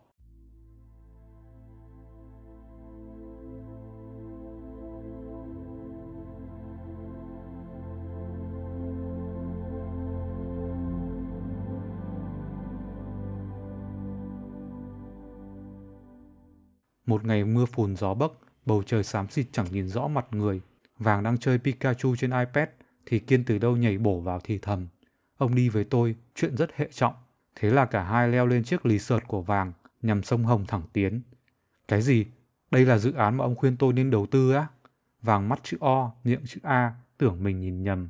Một 17.13 17.25
ngày 17.25 17.43
mưa 17.43 17.65
phùn 17.65 17.95
gió 17.95 18.13
bấc, 18.13 18.33
bầu 18.65 18.83
trời 18.85 19.03
xám 19.03 19.27
xịt 19.27 19.45
chẳng 19.51 19.65
nhìn 19.71 19.87
rõ 19.87 20.07
mặt 20.07 20.25
người. 20.31 20.61
Vàng 20.97 21.23
đang 21.23 21.37
chơi 21.37 21.57
Pikachu 21.57 22.15
trên 22.15 22.31
iPad, 22.31 22.69
thì 23.05 23.19
Kiên 23.19 23.43
từ 23.43 23.57
đâu 23.57 23.77
nhảy 23.77 23.97
bổ 23.97 24.19
vào 24.19 24.39
thì 24.43 24.57
thầm. 24.57 24.87
Ông 25.37 25.55
đi 25.55 25.69
với 25.69 25.83
tôi, 25.83 26.15
chuyện 26.35 26.57
rất 26.57 26.75
hệ 26.75 26.87
trọng. 26.91 27.13
Thế 27.55 27.69
là 27.69 27.85
cả 27.85 28.03
hai 28.03 28.29
leo 28.29 28.47
lên 28.47 28.63
chiếc 28.63 28.85
lì 28.85 28.99
sợt 28.99 29.19
của 29.27 29.41
Vàng, 29.41 29.73
nhằm 30.01 30.23
sông 30.23 30.43
Hồng 30.43 30.65
thẳng 30.67 30.81
tiến. 30.93 31.21
Cái 31.87 32.01
gì? 32.01 32.25
Đây 32.71 32.85
là 32.85 32.97
dự 32.97 33.13
án 33.13 33.37
mà 33.37 33.45
ông 33.45 33.55
khuyên 33.55 33.77
tôi 33.77 33.93
nên 33.93 34.11
đầu 34.11 34.25
tư 34.25 34.53
á? 34.53 34.67
Vàng 35.21 35.49
mắt 35.49 35.59
chữ 35.63 35.77
O, 35.79 36.11
miệng 36.23 36.45
chữ 36.45 36.59
A, 36.63 36.93
tưởng 37.17 37.43
mình 37.43 37.59
nhìn 37.59 37.83
nhầm. 37.83 38.09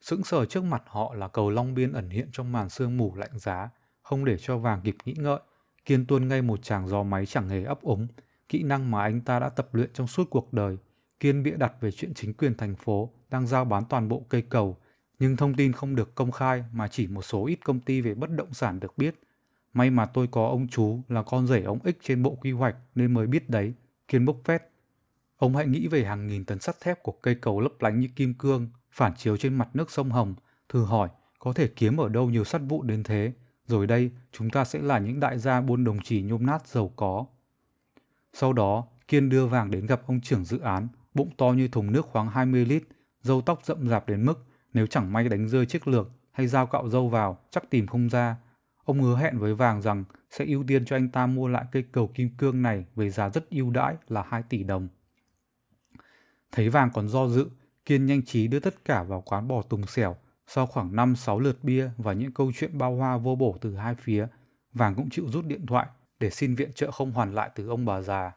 Sững 0.00 0.24
sờ 0.24 0.44
trước 0.44 0.64
mặt 0.64 0.82
họ 0.86 1.14
là 1.14 1.28
cầu 1.28 1.50
Long 1.50 1.74
Biên 1.74 1.92
ẩn 1.92 2.10
hiện 2.10 2.28
trong 2.32 2.52
màn 2.52 2.68
sương 2.68 2.96
mù 2.96 3.14
lạnh 3.14 3.38
giá, 3.38 3.70
không 4.02 4.24
để 4.24 4.38
cho 4.38 4.58
Vàng 4.58 4.80
kịp 4.80 4.96
nghĩ 5.04 5.14
ngợi. 5.18 5.40
Kiên 5.84 6.06
tuôn 6.06 6.28
ngay 6.28 6.42
một 6.42 6.62
chàng 6.62 6.88
gió 6.88 7.02
máy 7.02 7.26
chẳng 7.26 7.48
hề 7.48 7.64
ấp 7.64 7.82
ống, 7.82 8.06
kỹ 8.48 8.62
năng 8.62 8.90
mà 8.90 9.02
anh 9.02 9.20
ta 9.20 9.38
đã 9.38 9.48
tập 9.48 9.74
luyện 9.74 9.90
trong 9.92 10.06
suốt 10.06 10.30
cuộc 10.30 10.52
đời. 10.52 10.76
Kiên 11.20 11.42
bịa 11.42 11.56
đặt 11.56 11.72
về 11.80 11.90
chuyện 11.90 12.14
chính 12.14 12.34
quyền 12.34 12.54
thành 12.54 12.74
phố 12.74 13.10
đang 13.30 13.46
giao 13.46 13.64
bán 13.64 13.84
toàn 13.88 14.08
bộ 14.08 14.26
cây 14.28 14.42
cầu, 14.42 14.76
nhưng 15.18 15.36
thông 15.36 15.54
tin 15.54 15.72
không 15.72 15.96
được 15.96 16.14
công 16.14 16.30
khai 16.30 16.64
mà 16.72 16.88
chỉ 16.88 17.06
một 17.06 17.22
số 17.22 17.46
ít 17.46 17.58
công 17.64 17.80
ty 17.80 18.00
về 18.00 18.14
bất 18.14 18.30
động 18.30 18.54
sản 18.54 18.80
được 18.80 18.98
biết. 18.98 19.14
May 19.72 19.90
mà 19.90 20.06
tôi 20.06 20.26
có 20.26 20.46
ông 20.46 20.68
chú 20.68 21.00
là 21.08 21.22
con 21.22 21.46
rể 21.46 21.62
ông 21.62 21.78
Ích 21.84 21.98
trên 22.02 22.22
bộ 22.22 22.34
quy 22.34 22.52
hoạch 22.52 22.76
nên 22.94 23.14
mới 23.14 23.26
biết 23.26 23.50
đấy, 23.50 23.74
Kiên 24.08 24.24
bốc 24.24 24.36
phét. 24.44 24.62
Ông 25.36 25.56
hãy 25.56 25.66
nghĩ 25.66 25.86
về 25.86 26.04
hàng 26.04 26.26
nghìn 26.26 26.44
tấn 26.44 26.60
sắt 26.60 26.80
thép 26.80 27.02
của 27.02 27.12
cây 27.12 27.34
cầu 27.34 27.60
lấp 27.60 27.72
lánh 27.80 28.00
như 28.00 28.08
kim 28.16 28.34
cương, 28.34 28.70
phản 28.90 29.14
chiếu 29.16 29.36
trên 29.36 29.54
mặt 29.54 29.68
nước 29.74 29.90
sông 29.90 30.10
Hồng, 30.10 30.34
thử 30.68 30.84
hỏi 30.84 31.08
có 31.38 31.52
thể 31.52 31.68
kiếm 31.68 31.96
ở 31.96 32.08
đâu 32.08 32.30
nhiều 32.30 32.44
sắt 32.44 32.60
vụn 32.68 32.86
đến 32.86 33.02
thế, 33.02 33.32
rồi 33.72 33.86
đây 33.86 34.10
chúng 34.32 34.50
ta 34.50 34.64
sẽ 34.64 34.78
là 34.78 34.98
những 34.98 35.20
đại 35.20 35.38
gia 35.38 35.60
buôn 35.60 35.84
đồng 35.84 35.98
chỉ 36.04 36.22
nhôm 36.22 36.46
nát 36.46 36.66
giàu 36.66 36.92
có. 36.96 37.26
Sau 38.32 38.52
đó, 38.52 38.84
Kiên 39.08 39.28
đưa 39.28 39.46
vàng 39.46 39.70
đến 39.70 39.86
gặp 39.86 40.02
ông 40.06 40.20
trưởng 40.20 40.44
dự 40.44 40.58
án, 40.58 40.88
bụng 41.14 41.30
to 41.38 41.46
như 41.46 41.68
thùng 41.68 41.92
nước 41.92 42.06
khoáng 42.06 42.28
20 42.28 42.66
lít, 42.66 42.82
râu 43.22 43.40
tóc 43.40 43.60
rậm 43.64 43.88
rạp 43.88 44.08
đến 44.08 44.26
mức 44.26 44.46
nếu 44.72 44.86
chẳng 44.86 45.12
may 45.12 45.28
đánh 45.28 45.48
rơi 45.48 45.66
chiếc 45.66 45.88
lược 45.88 46.10
hay 46.32 46.46
dao 46.46 46.66
cạo 46.66 46.88
râu 46.88 47.08
vào, 47.08 47.38
chắc 47.50 47.70
tìm 47.70 47.86
không 47.86 48.08
ra. 48.08 48.36
Ông 48.84 49.00
hứa 49.00 49.16
hẹn 49.16 49.38
với 49.38 49.54
vàng 49.54 49.82
rằng 49.82 50.04
sẽ 50.30 50.44
ưu 50.44 50.64
tiên 50.66 50.84
cho 50.84 50.96
anh 50.96 51.08
ta 51.08 51.26
mua 51.26 51.48
lại 51.48 51.64
cây 51.72 51.84
cầu 51.92 52.10
kim 52.14 52.30
cương 52.38 52.62
này 52.62 52.84
với 52.94 53.10
giá 53.10 53.30
rất 53.30 53.50
ưu 53.50 53.70
đãi 53.70 53.96
là 54.08 54.24
2 54.28 54.42
tỷ 54.48 54.64
đồng. 54.64 54.88
Thấy 56.52 56.68
vàng 56.68 56.90
còn 56.94 57.08
do 57.08 57.28
dự, 57.28 57.50
Kiên 57.84 58.06
nhanh 58.06 58.22
trí 58.24 58.46
đưa 58.46 58.60
tất 58.60 58.84
cả 58.84 59.02
vào 59.02 59.20
quán 59.20 59.48
bò 59.48 59.62
tùng 59.62 59.86
xẻo. 59.86 60.16
Sau 60.46 60.66
khoảng 60.66 60.92
5-6 60.92 61.38
lượt 61.38 61.64
bia 61.64 61.90
và 61.96 62.12
những 62.12 62.32
câu 62.32 62.52
chuyện 62.54 62.78
bao 62.78 62.96
hoa 62.96 63.16
vô 63.16 63.34
bổ 63.34 63.56
từ 63.60 63.76
hai 63.76 63.94
phía, 63.94 64.26
Vàng 64.72 64.94
cũng 64.94 65.10
chịu 65.10 65.28
rút 65.28 65.46
điện 65.46 65.66
thoại 65.66 65.86
để 66.20 66.30
xin 66.30 66.54
viện 66.54 66.72
trợ 66.72 66.90
không 66.90 67.12
hoàn 67.12 67.34
lại 67.34 67.50
từ 67.54 67.68
ông 67.68 67.84
bà 67.84 68.00
già. 68.00 68.32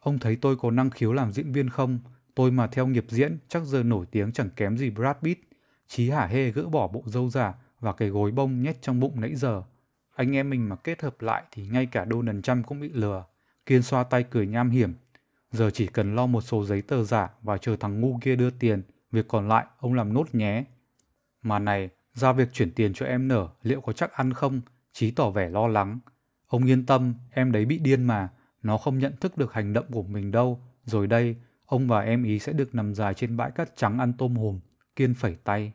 Ông 0.00 0.18
thấy 0.18 0.36
tôi 0.36 0.56
có 0.56 0.70
năng 0.70 0.90
khiếu 0.90 1.12
làm 1.12 1.32
diễn 1.32 1.52
viên 1.52 1.68
không? 1.68 1.98
Tôi 2.34 2.50
mà 2.50 2.66
theo 2.66 2.86
nghiệp 2.86 3.04
diễn 3.08 3.38
chắc 3.48 3.64
giờ 3.64 3.82
nổi 3.82 4.06
tiếng 4.10 4.32
chẳng 4.32 4.50
kém 4.56 4.78
gì 4.78 4.90
Brad 4.90 5.16
Pitt. 5.22 5.40
Chí 5.86 6.10
hả 6.10 6.26
hê 6.26 6.50
gỡ 6.50 6.68
bỏ 6.68 6.88
bộ 6.88 7.02
dâu 7.06 7.30
giả 7.30 7.54
và 7.80 7.92
cái 7.92 8.08
gối 8.08 8.30
bông 8.30 8.62
nhét 8.62 8.82
trong 8.82 9.00
bụng 9.00 9.20
nãy 9.20 9.34
giờ. 9.34 9.62
Anh 10.14 10.36
em 10.36 10.50
mình 10.50 10.68
mà 10.68 10.76
kết 10.76 11.02
hợp 11.02 11.22
lại 11.22 11.42
thì 11.50 11.66
ngay 11.66 11.86
cả 11.86 12.06
Donald 12.10 12.42
Trump 12.42 12.66
cũng 12.66 12.80
bị 12.80 12.88
lừa. 12.88 13.24
Kiên 13.66 13.82
xoa 13.82 14.04
tay 14.04 14.24
cười 14.30 14.46
nham 14.46 14.70
hiểm. 14.70 14.94
Giờ 15.50 15.70
chỉ 15.70 15.86
cần 15.86 16.14
lo 16.14 16.26
một 16.26 16.40
số 16.40 16.64
giấy 16.64 16.82
tờ 16.82 17.04
giả 17.04 17.30
và 17.42 17.58
chờ 17.58 17.76
thằng 17.76 18.00
ngu 18.00 18.18
kia 18.22 18.36
đưa 18.36 18.50
tiền. 18.50 18.82
Việc 19.10 19.28
còn 19.28 19.48
lại 19.48 19.66
ông 19.78 19.94
làm 19.94 20.14
nốt 20.14 20.34
nhé. 20.34 20.64
Mà 21.42 21.58
này, 21.58 21.88
ra 22.14 22.32
việc 22.32 22.52
chuyển 22.52 22.70
tiền 22.74 22.92
cho 22.94 23.06
em 23.06 23.28
nở 23.28 23.48
liệu 23.62 23.80
có 23.80 23.92
chắc 23.92 24.12
ăn 24.12 24.32
không? 24.32 24.60
Chí 24.92 25.10
tỏ 25.10 25.30
vẻ 25.30 25.48
lo 25.48 25.66
lắng. 25.66 25.98
Ông 26.46 26.64
yên 26.64 26.86
tâm, 26.86 27.14
em 27.30 27.52
đấy 27.52 27.64
bị 27.64 27.78
điên 27.78 28.04
mà. 28.04 28.28
Nó 28.62 28.78
không 28.78 28.98
nhận 28.98 29.16
thức 29.20 29.38
được 29.38 29.52
hành 29.52 29.72
động 29.72 29.86
của 29.92 30.02
mình 30.02 30.30
đâu. 30.30 30.60
Rồi 30.84 31.06
đây, 31.06 31.36
ông 31.66 31.88
và 31.88 32.00
em 32.00 32.24
ý 32.24 32.38
sẽ 32.38 32.52
được 32.52 32.74
nằm 32.74 32.94
dài 32.94 33.14
trên 33.14 33.36
bãi 33.36 33.50
cát 33.50 33.76
trắng 33.76 33.98
ăn 33.98 34.12
tôm 34.18 34.34
hùm. 34.34 34.60
Kiên 34.96 35.14
phẩy 35.14 35.36
tay. 35.44 35.72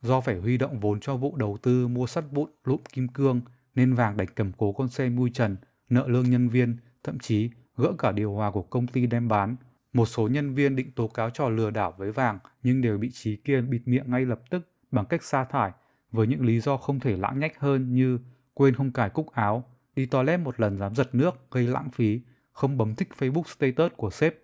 Do 0.00 0.20
phải 0.20 0.38
huy 0.38 0.58
động 0.58 0.80
vốn 0.80 1.00
cho 1.00 1.16
vụ 1.16 1.36
đầu 1.36 1.58
tư 1.62 1.88
mua 1.88 2.06
sắt 2.06 2.24
vụn 2.30 2.50
lụm 2.64 2.80
kim 2.92 3.08
cương 3.08 3.40
nên 3.74 3.94
vàng 3.94 4.16
đành 4.16 4.28
cầm 4.34 4.52
cố 4.56 4.72
con 4.72 4.88
xe 4.88 5.08
mui 5.08 5.30
trần, 5.30 5.56
nợ 5.88 6.08
lương 6.08 6.30
nhân 6.30 6.48
viên, 6.48 6.76
thậm 7.04 7.18
chí 7.18 7.50
gỡ 7.76 7.92
cả 7.98 8.12
điều 8.12 8.32
hòa 8.32 8.50
của 8.50 8.62
công 8.62 8.86
ty 8.86 9.06
đem 9.06 9.28
bán. 9.28 9.56
Một 9.96 10.06
số 10.06 10.28
nhân 10.28 10.54
viên 10.54 10.76
định 10.76 10.90
tố 10.90 11.08
cáo 11.08 11.30
trò 11.30 11.48
lừa 11.48 11.70
đảo 11.70 11.94
với 11.98 12.12
vàng 12.12 12.38
nhưng 12.62 12.80
đều 12.80 12.98
bị 12.98 13.10
Trí 13.10 13.36
Kiên 13.36 13.70
bịt 13.70 13.80
miệng 13.86 14.10
ngay 14.10 14.24
lập 14.24 14.40
tức 14.50 14.68
bằng 14.90 15.06
cách 15.06 15.22
sa 15.22 15.44
thải 15.44 15.72
với 16.12 16.26
những 16.26 16.46
lý 16.46 16.60
do 16.60 16.76
không 16.76 17.00
thể 17.00 17.16
lãng 17.16 17.38
nhách 17.38 17.58
hơn 17.58 17.94
như 17.94 18.18
quên 18.54 18.74
không 18.74 18.92
cài 18.92 19.10
cúc 19.10 19.32
áo, 19.32 19.64
đi 19.96 20.06
toilet 20.06 20.40
một 20.40 20.60
lần 20.60 20.78
dám 20.78 20.94
giật 20.94 21.14
nước 21.14 21.50
gây 21.50 21.66
lãng 21.66 21.90
phí, 21.90 22.20
không 22.52 22.78
bấm 22.78 22.94
thích 22.94 23.08
Facebook 23.18 23.42
status 23.42 23.92
của 23.96 24.10
sếp. 24.10 24.34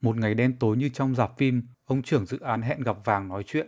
Một 0.00 0.16
ngày 0.16 0.34
đen 0.34 0.56
tối 0.60 0.76
như 0.76 0.88
trong 0.88 1.14
dạp 1.14 1.38
phim, 1.38 1.62
ông 1.84 2.02
trưởng 2.02 2.26
dự 2.26 2.38
án 2.40 2.62
hẹn 2.62 2.80
gặp 2.80 2.96
Vàng 3.04 3.28
nói 3.28 3.42
chuyện. 3.46 3.66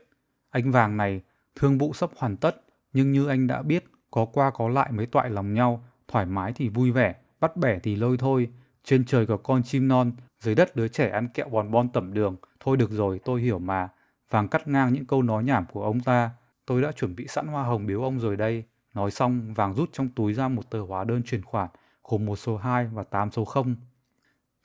Anh 0.51 0.71
Vàng 0.71 0.97
này, 0.97 1.23
thương 1.55 1.79
vụ 1.79 1.93
sắp 1.93 2.11
hoàn 2.17 2.37
tất, 2.37 2.65
nhưng 2.93 3.13
như 3.13 3.29
anh 3.29 3.47
đã 3.47 3.63
biết, 3.63 3.85
có 4.11 4.25
qua 4.25 4.51
có 4.51 4.69
lại 4.69 4.93
mới 4.93 5.07
toại 5.07 5.31
lòng 5.31 5.55
nhau, 5.55 5.85
thoải 6.09 6.27
mái 6.27 6.53
thì 6.53 6.69
vui 6.69 6.91
vẻ, 6.91 7.15
bắt 7.41 7.57
bẻ 7.57 7.79
thì 7.79 7.97
lôi 7.97 8.17
thôi. 8.17 8.51
Trên 8.85 9.05
trời 9.05 9.27
có 9.27 9.37
con 9.37 9.63
chim 9.63 9.89
non, 9.89 10.13
dưới 10.45 10.55
đất 10.55 10.77
đứa 10.77 10.89
trẻ 10.89 11.09
ăn 11.09 11.29
kẹo 11.29 11.49
bòn 11.49 11.71
bon 11.71 11.89
tẩm 11.89 12.15
đường. 12.15 12.37
Thôi 12.61 12.77
được 12.77 12.91
rồi, 12.91 13.21
tôi 13.25 13.41
hiểu 13.41 13.59
mà. 13.59 13.89
Vàng 14.31 14.49
cắt 14.49 14.69
ngang 14.69 14.93
những 14.93 15.07
câu 15.07 15.23
nói 15.23 15.45
nhảm 15.45 15.65
của 15.73 15.83
ông 15.83 16.01
ta. 16.01 16.31
Tôi 16.67 16.83
đã 16.83 16.93
chuẩn 16.93 17.17
bị 17.17 17.27
sẵn 17.27 17.47
hoa 17.47 17.63
hồng 17.65 17.87
biếu 17.87 18.03
ông 18.03 18.21
rồi 18.21 18.37
đây. 18.37 18.65
Nói 18.95 19.11
xong, 19.11 19.55
Vàng 19.55 19.75
rút 19.75 19.91
trong 19.93 20.09
túi 20.09 20.35
ra 20.35 20.49
một 20.49 20.71
tờ 20.71 20.81
hóa 20.81 21.05
đơn 21.05 21.23
chuyển 21.23 21.43
khoản, 21.43 21.69
gồm 22.05 22.27
một 22.27 22.37
số 22.37 22.57
2 22.57 22.87
và 22.87 23.03
8 23.03 23.31
số 23.31 23.45
0. 23.45 23.77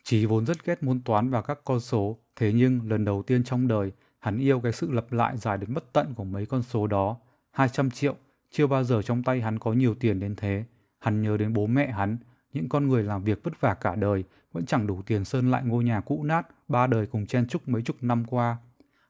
Chí 0.04 0.26
vốn 0.26 0.46
rất 0.46 0.66
ghét 0.66 0.84
môn 0.84 1.02
toán 1.02 1.30
và 1.30 1.42
các 1.42 1.60
con 1.64 1.80
số, 1.80 2.18
thế 2.36 2.54
nhưng 2.54 2.90
lần 2.90 3.06
đầu 3.06 3.24
tiên 3.24 3.44
trong 3.44 3.68
đời, 3.68 3.92
hắn 4.20 4.38
yêu 4.38 4.60
cái 4.60 4.72
sự 4.72 4.92
lặp 4.92 5.12
lại 5.12 5.38
dài 5.38 5.58
đến 5.58 5.74
bất 5.74 5.94
tận 5.94 6.14
của 6.14 6.24
mấy 6.24 6.46
con 6.46 6.64
số 6.64 6.88
đó. 6.88 7.18
200 7.52 7.92
triệu, 7.92 8.16
chưa 8.52 8.68
bao 8.68 8.84
giờ 8.84 9.02
trong 9.02 9.24
tay 9.24 9.42
hắn 9.42 9.60
có 9.60 9.74
nhiều 9.74 9.96
tiền 9.96 10.20
đến 10.20 10.36
thế. 10.36 10.64
Hắn 11.00 11.22
nhớ 11.22 11.38
đến 11.38 11.54
bố 11.54 11.68
mẹ 11.68 11.92
hắn, 11.92 12.18
những 12.54 12.70
con 12.70 12.88
người 12.88 13.04
làm 13.04 13.24
việc 13.24 13.44
vất 13.44 13.62
vả 13.62 13.74
cả 13.74 13.96
đời, 13.96 14.24
vẫn 14.52 14.66
chẳng 14.66 14.88
đủ 14.88 15.02
tiền 15.02 15.26
sơn 15.26 15.52
lại 15.52 15.64
ngôi 15.66 15.84
nhà 15.84 16.02
cũ 16.02 16.24
nát, 16.24 16.48
ba 16.68 16.88
đời 16.88 17.06
cùng 17.06 17.26
chen 17.26 17.48
chúc 17.48 17.68
mấy 17.68 17.82
chục 17.82 17.96
năm 18.02 18.26
qua. 18.26 18.58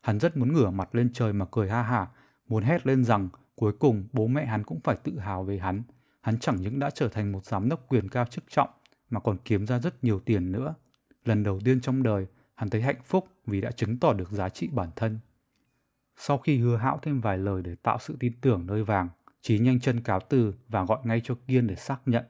Hắn 0.02 0.20
rất 0.20 0.38
muốn 0.38 0.54
ngửa 0.54 0.70
mặt 0.70 0.96
lên 0.96 1.10
trời 1.14 1.34
mà 1.34 1.46
cười 1.52 1.70
ha 1.70 1.82
hả, 1.82 2.08
muốn 2.48 2.64
hét 2.64 2.88
lên 2.88 3.04
rằng 3.04 3.30
cuối 3.56 3.74
cùng 3.80 4.08
bố 4.14 4.28
mẹ 4.28 4.46
hắn 4.46 4.64
cũng 4.64 4.80
phải 4.80 4.96
tự 5.04 5.20
hào 5.20 5.44
về 5.44 5.60
hắn. 5.60 5.84
Hắn 6.22 6.40
chẳng 6.40 6.62
những 6.62 6.80
đã 6.80 6.90
trở 6.90 7.08
thành 7.08 7.32
một 7.32 7.46
giám 7.46 7.70
đốc 7.70 7.86
quyền 7.90 8.10
cao 8.10 8.26
chức 8.26 8.44
trọng, 8.50 8.70
mà 9.10 9.20
còn 9.20 9.38
kiếm 9.46 9.68
ra 9.68 9.80
rất 9.80 10.04
nhiều 10.04 10.20
tiền 10.20 10.52
nữa. 10.52 10.76
Lần 11.26 11.44
đầu 11.44 11.60
tiên 11.66 11.82
trong 11.82 12.04
đời, 12.04 12.28
hắn 12.56 12.70
thấy 12.70 12.82
hạnh 12.82 13.02
phúc 13.06 13.28
vì 13.46 13.62
đã 13.62 13.72
chứng 13.72 13.98
tỏ 13.98 14.14
được 14.14 14.32
giá 14.32 14.50
trị 14.50 14.70
bản 14.74 14.90
thân. 14.96 15.20
Sau 16.18 16.38
khi 16.38 16.58
hứa 16.58 16.78
hão 16.78 17.00
thêm 17.02 17.22
vài 17.22 17.38
lời 17.38 17.62
để 17.62 17.76
tạo 17.76 17.98
sự 18.00 18.18
tin 18.20 18.34
tưởng 18.42 18.66
nơi 18.66 18.84
vàng, 18.84 19.10
Chí 19.42 19.60
nhanh 19.60 19.80
chân 19.80 20.02
cáo 20.02 20.20
từ 20.20 20.54
và 20.68 20.86
gọi 20.86 21.00
ngay 21.04 21.22
cho 21.24 21.36
Kiên 21.48 21.68
để 21.68 21.76
xác 21.76 22.00
nhận. 22.06 22.24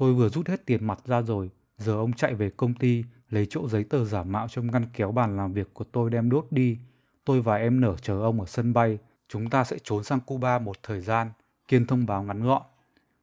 Tôi 0.00 0.14
vừa 0.14 0.28
rút 0.28 0.48
hết 0.48 0.66
tiền 0.66 0.86
mặt 0.86 0.98
ra 1.06 1.22
rồi, 1.22 1.50
giờ 1.78 1.92
ông 1.92 2.12
chạy 2.12 2.34
về 2.34 2.50
công 2.50 2.74
ty 2.74 3.04
lấy 3.30 3.46
chỗ 3.50 3.68
giấy 3.68 3.84
tờ 3.84 4.04
giả 4.04 4.22
mạo 4.22 4.48
trong 4.48 4.70
ngăn 4.70 4.86
kéo 4.92 5.12
bàn 5.12 5.36
làm 5.36 5.52
việc 5.52 5.74
của 5.74 5.84
tôi 5.84 6.10
đem 6.10 6.30
đốt 6.30 6.46
đi. 6.50 6.78
Tôi 7.24 7.42
và 7.42 7.56
em 7.56 7.80
nở 7.80 7.96
chờ 8.02 8.20
ông 8.20 8.40
ở 8.40 8.46
sân 8.46 8.72
bay, 8.72 8.98
chúng 9.28 9.50
ta 9.50 9.64
sẽ 9.64 9.76
trốn 9.84 10.04
sang 10.04 10.20
Cuba 10.20 10.58
một 10.58 10.76
thời 10.82 11.00
gian, 11.00 11.30
Kiên 11.68 11.86
thông 11.86 12.06
báo 12.06 12.22
ngắn 12.22 12.42
gọn. 12.42 12.62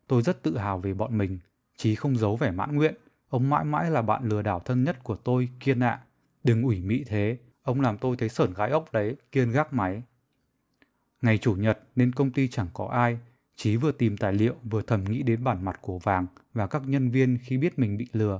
Tôi 0.07 0.21
rất 0.21 0.43
tự 0.43 0.57
hào 0.57 0.79
về 0.79 0.93
bọn 0.93 1.17
mình, 1.17 1.39
Chí 1.77 1.95
không 1.95 2.17
giấu 2.17 2.35
vẻ 2.35 2.51
mãn 2.51 2.75
nguyện, 2.75 2.95
ông 3.29 3.49
mãi 3.49 3.65
mãi 3.65 3.91
là 3.91 4.01
bạn 4.01 4.23
lừa 4.23 4.41
đảo 4.41 4.59
thân 4.59 4.83
nhất 4.83 5.03
của 5.03 5.15
tôi, 5.15 5.49
Kiên 5.59 5.79
ạ. 5.79 5.89
À. 5.89 6.03
Đừng 6.43 6.63
ủy 6.63 6.81
mị 6.81 7.03
thế, 7.03 7.37
ông 7.63 7.81
làm 7.81 7.97
tôi 7.97 8.15
thấy 8.17 8.29
sởn 8.29 8.53
gái 8.53 8.69
ốc 8.69 8.93
đấy, 8.93 9.15
Kiên 9.31 9.51
gác 9.51 9.73
máy. 9.73 10.03
Ngày 11.21 11.37
chủ 11.37 11.55
nhật 11.55 11.79
nên 11.95 12.11
công 12.11 12.31
ty 12.31 12.47
chẳng 12.47 12.67
có 12.73 12.85
ai, 12.85 13.19
Chí 13.57 13.77
vừa 13.77 13.91
tìm 13.91 14.17
tài 14.17 14.33
liệu 14.33 14.55
vừa 14.63 14.81
thầm 14.81 15.03
nghĩ 15.03 15.23
đến 15.23 15.43
bản 15.43 15.65
mặt 15.65 15.79
của 15.81 15.99
Vàng 15.99 16.27
và 16.53 16.67
các 16.67 16.81
nhân 16.85 17.09
viên 17.09 17.37
khi 17.43 17.57
biết 17.57 17.79
mình 17.79 17.97
bị 17.97 18.07
lừa. 18.13 18.39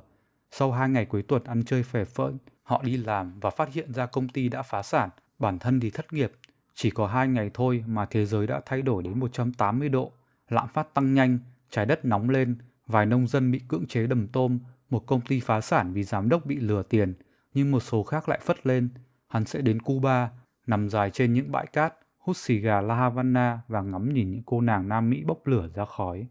Sau 0.52 0.72
hai 0.72 0.90
ngày 0.90 1.06
cuối 1.06 1.22
tuần 1.22 1.44
ăn 1.44 1.64
chơi 1.66 1.84
phè 1.84 2.06
phỡn, 2.06 2.38
họ 2.64 2.84
đi 2.84 2.98
làm 2.98 3.40
và 3.40 3.50
phát 3.50 3.74
hiện 3.74 3.94
ra 3.94 4.06
công 4.06 4.30
ty 4.30 4.50
đã 4.50 4.62
phá 4.62 4.84
sản, 4.84 5.10
bản 5.40 5.60
thân 5.60 5.80
thì 5.80 5.90
thất 5.90 6.14
nghiệp. 6.14 6.32
Chỉ 6.74 6.90
có 6.90 7.08
hai 7.08 7.28
ngày 7.28 7.52
thôi 7.54 7.84
mà 7.88 8.06
thế 8.06 8.26
giới 8.26 8.48
đã 8.48 8.62
thay 8.66 8.82
đổi 8.82 9.04
đến 9.04 9.20
180 9.20 9.90
độ, 9.90 10.12
lạm 10.50 10.68
phát 10.68 10.94
tăng 10.94 11.14
nhanh, 11.14 11.40
trái 11.70 11.86
đất 11.86 12.06
nóng 12.06 12.30
lên, 12.30 12.56
vài 12.88 13.06
nông 13.06 13.28
dân 13.28 13.52
bị 13.52 13.62
cưỡng 13.68 13.88
chế 13.88 14.08
đầm 14.08 14.28
tôm, 14.28 14.60
một 14.90 15.06
công 15.06 15.22
ty 15.22 15.40
phá 15.40 15.62
sản 15.62 15.94
vì 15.94 16.04
giám 16.04 16.30
đốc 16.30 16.46
bị 16.46 16.56
lừa 16.56 16.84
tiền, 16.84 17.14
nhưng 17.54 17.72
một 17.72 17.80
số 17.80 18.04
khác 18.04 18.30
lại 18.30 18.40
phất 18.44 18.68
lên. 18.68 18.90
Hắn 19.28 19.46
sẽ 19.46 19.62
đến 19.62 19.82
Cuba, 19.82 20.30
nằm 20.68 20.90
dài 20.90 21.12
trên 21.12 21.34
những 21.34 21.52
bãi 21.52 21.68
cát, 21.68 21.94
hút 22.28 22.38
xì 22.38 22.60
gà 22.60 22.82
La 22.82 22.96
Havana 22.96 23.62
và 23.68 23.82
ngắm 23.82 24.14
nhìn 24.14 24.32
những 24.32 24.42
cô 24.46 24.62
nàng 24.62 24.90
Nam 24.90 25.10
Mỹ 25.10 25.24
bốc 25.24 25.48
lửa 25.48 25.70
ra 25.76 25.86
khói. 25.86 26.28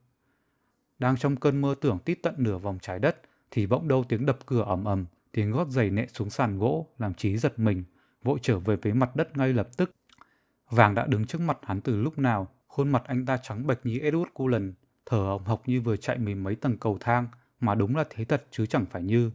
Đang 0.98 1.16
trong 1.16 1.36
cơn 1.36 1.60
mơ 1.60 1.74
tưởng 1.80 1.98
tít 1.98 2.18
tận 2.22 2.34
nửa 2.38 2.58
vòng 2.58 2.78
trái 2.82 2.98
đất, 2.98 3.20
thì 3.50 3.66
bỗng 3.66 3.88
đâu 3.88 4.04
tiếng 4.08 4.26
đập 4.26 4.38
cửa 4.46 4.62
ầm 4.62 4.84
ầm, 4.84 5.06
tiếng 5.32 5.52
gót 5.52 5.68
giày 5.68 5.90
nệ 5.90 6.06
xuống 6.06 6.30
sàn 6.30 6.58
gỗ, 6.58 6.86
làm 6.98 7.14
trí 7.14 7.36
giật 7.36 7.58
mình, 7.58 7.84
vội 8.22 8.38
trở 8.42 8.58
về 8.58 8.76
với 8.76 8.94
mặt 8.94 9.16
đất 9.16 9.36
ngay 9.36 9.52
lập 9.52 9.68
tức. 9.76 9.90
Vàng 10.70 10.94
đã 10.94 11.06
đứng 11.06 11.26
trước 11.26 11.40
mặt 11.40 11.58
hắn 11.62 11.80
từ 11.80 12.02
lúc 12.02 12.18
nào, 12.18 12.48
khuôn 12.66 12.88
mặt 12.88 13.02
anh 13.06 13.26
ta 13.26 13.36
trắng 13.36 13.66
bệch 13.66 13.86
như 13.86 13.98
Edward 13.98 14.30
Cullen, 14.34 14.72
thở 15.06 15.18
hồng 15.18 15.44
hộc 15.44 15.62
như 15.68 15.80
vừa 15.80 15.96
chạy 15.96 16.18
mười 16.18 16.34
mấy 16.34 16.54
tầng 16.54 16.78
cầu 16.78 16.98
thang, 17.00 17.28
mà 17.60 17.74
đúng 17.74 17.96
là 17.96 18.04
thế 18.10 18.24
thật 18.24 18.46
chứ 18.50 18.66
chẳng 18.66 18.86
phải 18.90 19.02
như. 19.02 19.30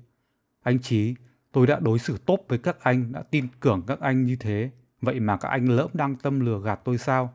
Anh 0.63 0.79
Chí, 0.79 1.15
tôi 1.51 1.67
đã 1.67 1.79
đối 1.79 1.99
xử 1.99 2.17
tốt 2.25 2.45
với 2.47 2.57
các 2.57 2.77
anh, 2.79 3.11
đã 3.11 3.23
tin 3.23 3.47
tưởng 3.61 3.83
các 3.87 3.99
anh 3.99 4.25
như 4.25 4.35
thế, 4.35 4.71
Vậy 5.01 5.19
mà 5.19 5.37
các 5.37 5.49
anh 5.49 5.69
lỡm 5.69 5.89
đang 5.93 6.15
tâm 6.15 6.39
lừa 6.39 6.59
gạt 6.59 6.79
tôi 6.83 6.97
sao? 6.97 7.33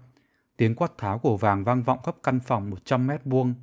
Tiếng 0.57 0.75
quát 0.75 0.99
tháo 0.99 1.19
của 1.19 1.37
vàng 1.37 1.65
vang 1.65 1.83
vọng 1.83 1.99
khắp 2.05 2.17
căn 2.23 2.41
phòng 2.41 2.71
100 2.71 3.07
mét 3.07 3.21
vuông. 3.25 3.55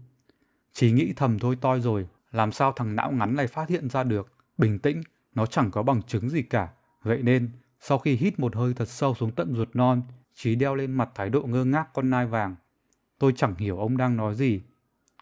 Chỉ 0.73 0.91
nghĩ 0.91 1.13
thầm 1.15 1.39
thôi 1.39 1.57
toi 1.61 1.81
rồi, 1.81 2.07
làm 2.31 2.51
sao 2.51 2.71
thằng 2.71 2.95
não 2.95 3.11
ngắn 3.11 3.35
này 3.35 3.47
phát 3.47 3.69
hiện 3.69 3.89
ra 3.89 4.03
được. 4.03 4.33
Bình 4.57 4.79
tĩnh, 4.79 5.01
nó 5.35 5.45
chẳng 5.45 5.71
có 5.71 5.83
bằng 5.83 6.01
chứng 6.01 6.29
gì 6.29 6.41
cả. 6.41 6.69
Vậy 7.03 7.21
nên, 7.23 7.49
sau 7.79 7.97
khi 7.97 8.15
hít 8.15 8.39
một 8.39 8.55
hơi 8.55 8.73
thật 8.73 8.87
sâu 8.87 9.15
xuống 9.15 9.31
tận 9.31 9.55
ruột 9.55 9.69
non, 9.73 10.01
Chí 10.35 10.55
đeo 10.55 10.75
lên 10.75 10.91
mặt 10.91 11.09
thái 11.15 11.29
độ 11.29 11.41
ngơ 11.41 11.65
ngác 11.65 11.93
con 11.93 12.09
nai 12.09 12.25
vàng. 12.25 12.55
Tôi 13.19 13.33
chẳng 13.35 13.55
hiểu 13.55 13.77
ông 13.77 13.97
đang 13.97 14.17
nói 14.17 14.35
gì. 14.35 14.61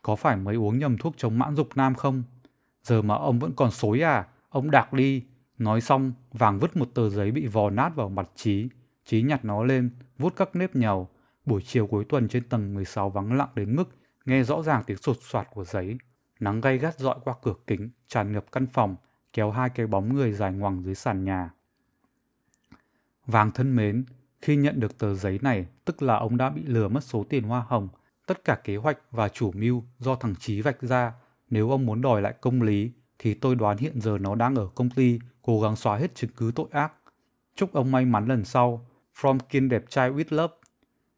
Có 0.02 0.16
phải 0.16 0.38
mới 0.38 0.56
uống 0.56 0.80
nhầm 0.80 0.98
thuốc 0.98 1.14
chống 1.18 1.40
mãn 1.40 1.56
dục 1.56 1.70
nam 1.76 1.96
không? 1.96 2.24
Giờ 2.84 3.02
mà 3.02 3.16
ông 3.16 3.40
vẫn 3.40 3.52
còn 3.56 3.72
xối 3.72 4.02
à? 4.02 4.28
Ông 4.50 4.72
đạc 4.72 4.94
đi, 4.94 5.24
Nói 5.62 5.82
xong, 5.82 6.14
vàng 6.32 6.60
vứt 6.60 6.78
một 6.78 6.90
tờ 6.94 7.10
giấy 7.10 7.32
bị 7.32 7.48
vò 7.48 7.70
nát 7.70 7.96
vào 7.96 8.10
mặt 8.10 8.30
Trí. 8.36 8.70
Trí 9.06 9.22
nhặt 9.22 9.46
nó 9.46 9.64
lên, 9.64 9.90
vuốt 10.18 10.34
các 10.36 10.56
nếp 10.56 10.76
nhầu. 10.76 11.10
Buổi 11.46 11.62
chiều 11.62 11.88
cuối 11.88 12.06
tuần 12.10 12.28
trên 12.28 12.44
tầng 12.44 12.74
16 12.74 13.10
vắng 13.10 13.34
lặng 13.34 13.50
đến 13.56 13.76
mức 13.76 13.90
nghe 14.26 14.44
rõ 14.44 14.62
ràng 14.62 14.84
tiếng 14.86 14.98
sột 14.98 15.18
soạt 15.22 15.48
của 15.54 15.66
giấy. 15.66 15.98
Nắng 16.40 16.62
gay 16.62 16.78
gắt 16.78 17.00
dọi 17.00 17.16
qua 17.24 17.36
cửa 17.44 17.54
kính, 17.68 17.90
tràn 18.08 18.32
ngập 18.32 18.52
căn 18.52 18.68
phòng, 18.68 18.96
kéo 19.34 19.52
hai 19.52 19.70
cái 19.70 19.88
bóng 19.88 20.14
người 20.14 20.34
dài 20.34 20.54
ngoằng 20.54 20.84
dưới 20.84 20.96
sàn 20.96 21.24
nhà. 21.24 21.50
Vàng 23.26 23.52
thân 23.52 23.76
mến, 23.76 24.06
Khi 24.42 24.56
nhận 24.56 24.80
được 24.80 24.98
tờ 24.98 25.16
giấy 25.16 25.40
này, 25.42 25.66
tức 25.86 26.02
là 26.02 26.16
ông 26.16 26.38
đã 26.38 26.50
bị 26.50 26.62
lừa 26.66 26.88
mất 26.88 27.04
số 27.04 27.26
tiền 27.30 27.44
hoa 27.44 27.66
hồng, 27.68 27.90
tất 28.28 28.46
cả 28.46 28.56
kế 28.64 28.76
hoạch 28.76 28.98
và 29.12 29.30
chủ 29.30 29.52
mưu 29.52 29.84
do 30.00 30.16
thằng 30.16 30.36
Chí 30.40 30.62
vạch 30.62 30.82
ra. 30.82 31.14
Nếu 31.50 31.70
ông 31.70 31.86
muốn 31.86 32.02
đòi 32.02 32.22
lại 32.22 32.34
công 32.42 32.62
lý, 32.62 32.92
thì 33.20 33.34
tôi 33.34 33.56
đoán 33.56 33.78
hiện 33.78 34.02
giờ 34.02 34.18
nó 34.18 34.36
đang 34.36 34.56
ở 34.56 34.68
công 34.76 34.90
ty, 34.90 35.20
cố 35.42 35.62
gắng 35.62 35.76
xóa 35.76 35.98
hết 35.98 36.16
chứng 36.16 36.32
cứ 36.38 36.52
tội 36.56 36.68
ác. 36.72 36.94
Chúc 37.56 37.74
ông 37.74 37.92
may 37.92 38.06
mắn 38.06 38.28
lần 38.28 38.46
sau. 38.46 38.88
From 39.16 39.40
Kiên 39.40 39.70
đẹp 39.70 39.84
trai 39.90 40.12
with 40.12 40.26
love. 40.30 40.54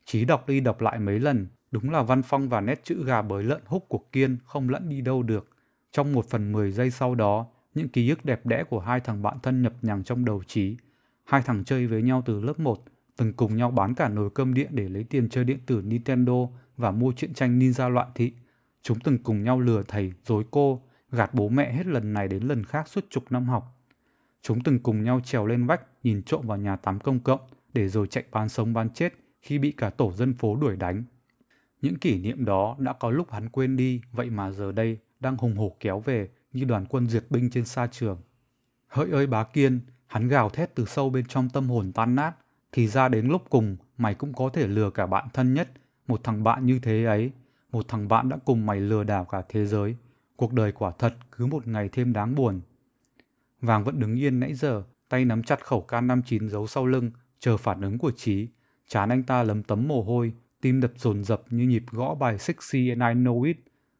Chí 0.05 0.25
đọc 0.25 0.47
đi 0.47 0.59
đọc 0.59 0.81
lại 0.81 0.99
mấy 0.99 1.19
lần, 1.19 1.47
đúng 1.71 1.89
là 1.89 2.03
văn 2.03 2.21
phong 2.21 2.49
và 2.49 2.61
nét 2.61 2.83
chữ 2.83 3.03
gà 3.05 3.21
bới 3.21 3.43
lợn 3.43 3.61
húc 3.65 3.89
của 3.89 4.01
Kiên 4.11 4.37
không 4.45 4.69
lẫn 4.69 4.89
đi 4.89 5.01
đâu 5.01 5.23
được. 5.23 5.49
Trong 5.91 6.13
một 6.13 6.29
phần 6.29 6.51
mười 6.51 6.71
giây 6.71 6.91
sau 6.91 7.15
đó, 7.15 7.47
những 7.75 7.89
ký 7.89 8.09
ức 8.09 8.25
đẹp 8.25 8.45
đẽ 8.45 8.63
của 8.63 8.79
hai 8.79 8.99
thằng 8.99 9.21
bạn 9.21 9.37
thân 9.43 9.61
nhập 9.61 9.73
nhằng 9.81 10.03
trong 10.03 10.25
đầu 10.25 10.43
Chí. 10.47 10.77
Hai 11.23 11.41
thằng 11.41 11.63
chơi 11.63 11.87
với 11.87 12.01
nhau 12.01 12.23
từ 12.25 12.41
lớp 12.41 12.59
1, 12.59 12.83
từng 13.17 13.33
cùng 13.33 13.57
nhau 13.57 13.71
bán 13.71 13.95
cả 13.95 14.09
nồi 14.09 14.29
cơm 14.29 14.53
điện 14.53 14.67
để 14.71 14.89
lấy 14.89 15.03
tiền 15.03 15.29
chơi 15.29 15.43
điện 15.43 15.59
tử 15.65 15.81
Nintendo 15.85 16.47
và 16.77 16.91
mua 16.91 17.11
truyện 17.11 17.33
tranh 17.33 17.59
Ninja 17.59 17.89
loạn 17.89 18.07
thị. 18.15 18.33
Chúng 18.81 18.99
từng 18.99 19.17
cùng 19.23 19.43
nhau 19.43 19.59
lừa 19.59 19.83
thầy, 19.87 20.13
dối 20.25 20.43
cô, 20.51 20.81
gạt 21.11 21.33
bố 21.33 21.49
mẹ 21.49 21.73
hết 21.73 21.87
lần 21.87 22.13
này 22.13 22.27
đến 22.27 22.43
lần 22.43 22.63
khác 22.63 22.87
suốt 22.87 23.05
chục 23.09 23.23
năm 23.29 23.45
học. 23.45 23.72
Chúng 24.45 24.63
từng 24.63 24.79
cùng 24.79 25.03
nhau 25.03 25.19
trèo 25.23 25.45
lên 25.45 25.65
vách, 25.65 25.81
nhìn 26.03 26.23
trộm 26.23 26.47
vào 26.47 26.57
nhà 26.57 26.75
tắm 26.75 26.99
công 26.99 27.19
cộng, 27.19 27.39
để 27.73 27.89
rồi 27.89 28.07
chạy 28.07 28.23
bán 28.31 28.49
sống 28.49 28.73
bán 28.73 28.89
chết 28.89 29.13
khi 29.41 29.57
bị 29.57 29.71
cả 29.71 29.89
tổ 29.89 30.11
dân 30.11 30.33
phố 30.33 30.55
đuổi 30.55 30.75
đánh. 30.75 31.03
Những 31.81 31.95
kỷ 31.95 32.17
niệm 32.17 32.45
đó 32.45 32.75
đã 32.79 32.93
có 32.93 33.09
lúc 33.09 33.31
hắn 33.31 33.49
quên 33.49 33.75
đi, 33.75 34.01
vậy 34.11 34.29
mà 34.29 34.51
giờ 34.51 34.71
đây 34.71 34.97
đang 35.19 35.37
hùng 35.37 35.57
hổ 35.57 35.75
kéo 35.79 35.99
về 35.99 36.29
như 36.53 36.65
đoàn 36.65 36.85
quân 36.89 37.07
duyệt 37.07 37.23
binh 37.29 37.49
trên 37.49 37.65
sa 37.65 37.87
trường. 37.87 38.17
Hỡi 38.87 39.11
ơi 39.11 39.27
bá 39.27 39.43
Kiên, 39.43 39.79
hắn 40.07 40.27
gào 40.27 40.49
thét 40.49 40.75
từ 40.75 40.85
sâu 40.85 41.09
bên 41.09 41.25
trong 41.25 41.49
tâm 41.49 41.69
hồn 41.69 41.91
tan 41.91 42.15
nát, 42.15 42.31
thì 42.71 42.87
ra 42.87 43.09
đến 43.09 43.27
lúc 43.27 43.41
cùng 43.49 43.77
mày 43.97 44.15
cũng 44.15 44.33
có 44.33 44.49
thể 44.49 44.67
lừa 44.67 44.89
cả 44.89 45.05
bạn 45.05 45.27
thân 45.33 45.53
nhất, 45.53 45.69
một 46.07 46.23
thằng 46.23 46.43
bạn 46.43 46.65
như 46.65 46.79
thế 46.79 47.05
ấy, 47.05 47.31
một 47.71 47.87
thằng 47.87 48.07
bạn 48.07 48.29
đã 48.29 48.37
cùng 48.45 48.65
mày 48.65 48.79
lừa 48.79 49.03
đảo 49.03 49.25
cả 49.25 49.41
thế 49.49 49.65
giới. 49.65 49.95
Cuộc 50.35 50.53
đời 50.53 50.71
quả 50.71 50.91
thật 50.99 51.13
cứ 51.31 51.45
một 51.45 51.67
ngày 51.67 51.89
thêm 51.91 52.13
đáng 52.13 52.35
buồn. 52.35 52.61
Vàng 53.63 53.83
vẫn 53.83 53.99
đứng 53.99 54.15
yên 54.15 54.39
nãy 54.39 54.53
giờ, 54.53 54.83
tay 55.09 55.25
nắm 55.25 55.43
chặt 55.43 55.65
khẩu 55.65 55.85
K59 55.87 56.49
giấu 56.49 56.67
sau 56.67 56.85
lưng, 56.85 57.11
chờ 57.39 57.57
phản 57.57 57.81
ứng 57.81 57.97
của 57.97 58.11
Chí. 58.11 58.47
Chán 58.87 59.09
anh 59.09 59.23
ta 59.23 59.43
lấm 59.43 59.63
tấm 59.63 59.87
mồ 59.87 60.03
hôi, 60.03 60.33
tim 60.61 60.81
đập 60.81 60.91
dồn 60.95 61.23
dập 61.23 61.43
như 61.49 61.63
nhịp 61.63 61.83
gõ 61.91 62.15
bài 62.15 62.37
Sexy 62.39 62.89
and 62.89 63.01
I 63.01 63.23
Know 63.23 63.43
It. 63.43 63.57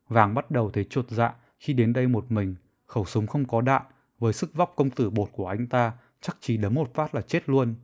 Vàng 0.08 0.34
bắt 0.34 0.52
đầu 0.52 0.70
thấy 0.72 0.86
chột 0.90 1.06
dạ 1.10 1.34
khi 1.60 1.74
đến 1.74 1.94
đây 1.94 2.08
một 2.08 2.32
mình, 2.32 2.56
khẩu 2.86 3.06
súng 3.06 3.28
không 3.28 3.46
có 3.46 3.62
đạn, 3.62 3.82
với 4.20 4.34
sức 4.34 4.54
vóc 4.54 4.74
công 4.76 4.90
tử 4.90 5.10
bột 5.10 5.30
của 5.32 5.48
anh 5.48 5.68
ta, 5.68 5.92
chắc 6.22 6.38
chỉ 6.40 6.58
đấm 6.58 6.74
một 6.74 6.94
phát 6.94 7.16
là 7.16 7.22
chết 7.22 7.50
luôn. 7.50 7.76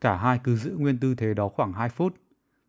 Cả 0.00 0.16
hai 0.16 0.40
cứ 0.44 0.56
giữ 0.56 0.76
nguyên 0.78 0.98
tư 0.98 1.14
thế 1.14 1.34
đó 1.34 1.48
khoảng 1.48 1.72
2 1.72 1.88
phút. 1.88 2.16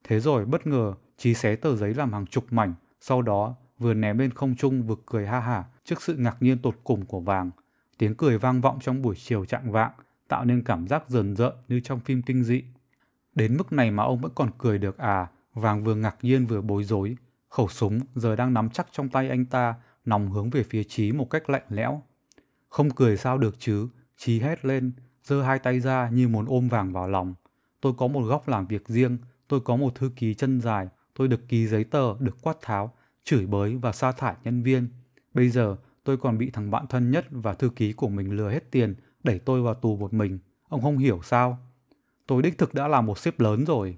Thế 0.03 0.19
rồi 0.19 0.45
bất 0.45 0.67
ngờ, 0.67 0.93
Chí 1.17 1.33
xé 1.33 1.55
tờ 1.55 1.75
giấy 1.75 1.93
làm 1.93 2.13
hàng 2.13 2.25
chục 2.25 2.53
mảnh, 2.53 2.73
sau 3.01 3.21
đó 3.21 3.55
vừa 3.79 3.93
ném 3.93 4.17
lên 4.17 4.31
không 4.31 4.55
trung 4.55 4.83
vừa 4.83 4.95
cười 5.05 5.27
ha 5.27 5.39
hả 5.39 5.63
trước 5.83 6.01
sự 6.01 6.15
ngạc 6.15 6.37
nhiên 6.39 6.57
tột 6.57 6.75
cùng 6.83 7.05
của 7.05 7.19
Vàng. 7.19 7.51
Tiếng 7.97 8.15
cười 8.15 8.37
vang 8.37 8.61
vọng 8.61 8.79
trong 8.81 9.01
buổi 9.01 9.15
chiều 9.15 9.45
trạng 9.45 9.71
vạng, 9.71 9.91
tạo 10.27 10.45
nên 10.45 10.63
cảm 10.63 10.87
giác 10.87 11.03
rờn 11.07 11.35
rợn 11.35 11.53
như 11.67 11.79
trong 11.79 11.99
phim 11.99 12.21
kinh 12.21 12.43
dị. 12.43 12.63
Đến 13.35 13.57
mức 13.57 13.73
này 13.73 13.91
mà 13.91 14.03
ông 14.03 14.21
vẫn 14.21 14.31
còn 14.35 14.51
cười 14.57 14.77
được 14.77 14.97
à, 14.97 15.27
Vàng 15.53 15.83
vừa 15.83 15.95
ngạc 15.95 16.15
nhiên 16.21 16.45
vừa 16.45 16.61
bối 16.61 16.83
rối. 16.83 17.17
Khẩu 17.49 17.67
súng 17.67 17.99
giờ 18.15 18.35
đang 18.35 18.53
nắm 18.53 18.69
chắc 18.69 18.87
trong 18.91 19.09
tay 19.09 19.29
anh 19.29 19.45
ta, 19.45 19.73
nòng 20.05 20.31
hướng 20.31 20.49
về 20.49 20.63
phía 20.63 20.83
trí 20.83 21.11
một 21.11 21.29
cách 21.29 21.49
lạnh 21.49 21.65
lẽo. 21.69 22.01
Không 22.69 22.89
cười 22.89 23.17
sao 23.17 23.37
được 23.37 23.55
chứ, 23.59 23.87
trí 24.17 24.39
hét 24.39 24.65
lên, 24.65 24.91
giơ 25.23 25.41
hai 25.41 25.59
tay 25.59 25.79
ra 25.79 26.09
như 26.09 26.27
muốn 26.27 26.45
ôm 26.47 26.67
Vàng 26.67 26.93
vào 26.93 27.07
lòng. 27.09 27.33
Tôi 27.81 27.93
có 27.97 28.07
một 28.07 28.21
góc 28.21 28.47
làm 28.47 28.67
việc 28.67 28.87
riêng, 28.87 29.17
tôi 29.47 29.59
có 29.59 29.75
một 29.75 29.95
thư 29.95 30.11
ký 30.15 30.33
chân 30.33 30.61
dài, 30.61 30.87
tôi 31.13 31.27
được 31.27 31.47
ký 31.47 31.67
giấy 31.67 31.83
tờ, 31.83 32.17
được 32.19 32.37
quát 32.41 32.57
tháo, 32.61 32.93
chửi 33.23 33.45
bới 33.45 33.75
và 33.75 33.91
sa 33.91 34.11
thải 34.11 34.35
nhân 34.43 34.63
viên. 34.63 34.87
Bây 35.33 35.49
giờ 35.49 35.77
tôi 36.05 36.17
còn 36.17 36.37
bị 36.37 36.49
thằng 36.49 36.71
bạn 36.71 36.85
thân 36.89 37.11
nhất 37.11 37.25
và 37.31 37.53
thư 37.53 37.69
ký 37.69 37.93
của 37.93 38.09
mình 38.09 38.31
lừa 38.31 38.49
hết 38.49 38.71
tiền, 38.71 38.95
đẩy 39.23 39.39
tôi 39.39 39.61
vào 39.61 39.73
tù 39.73 39.97
một 39.97 40.13
mình. 40.13 40.39
Ông 40.69 40.81
không 40.81 40.97
hiểu 40.97 41.19
sao? 41.23 41.57
Tôi 42.27 42.41
đích 42.41 42.57
thực 42.57 42.73
đã 42.73 42.87
là 42.87 43.01
một 43.01 43.17
sếp 43.17 43.39
lớn 43.39 43.65
rồi. 43.65 43.97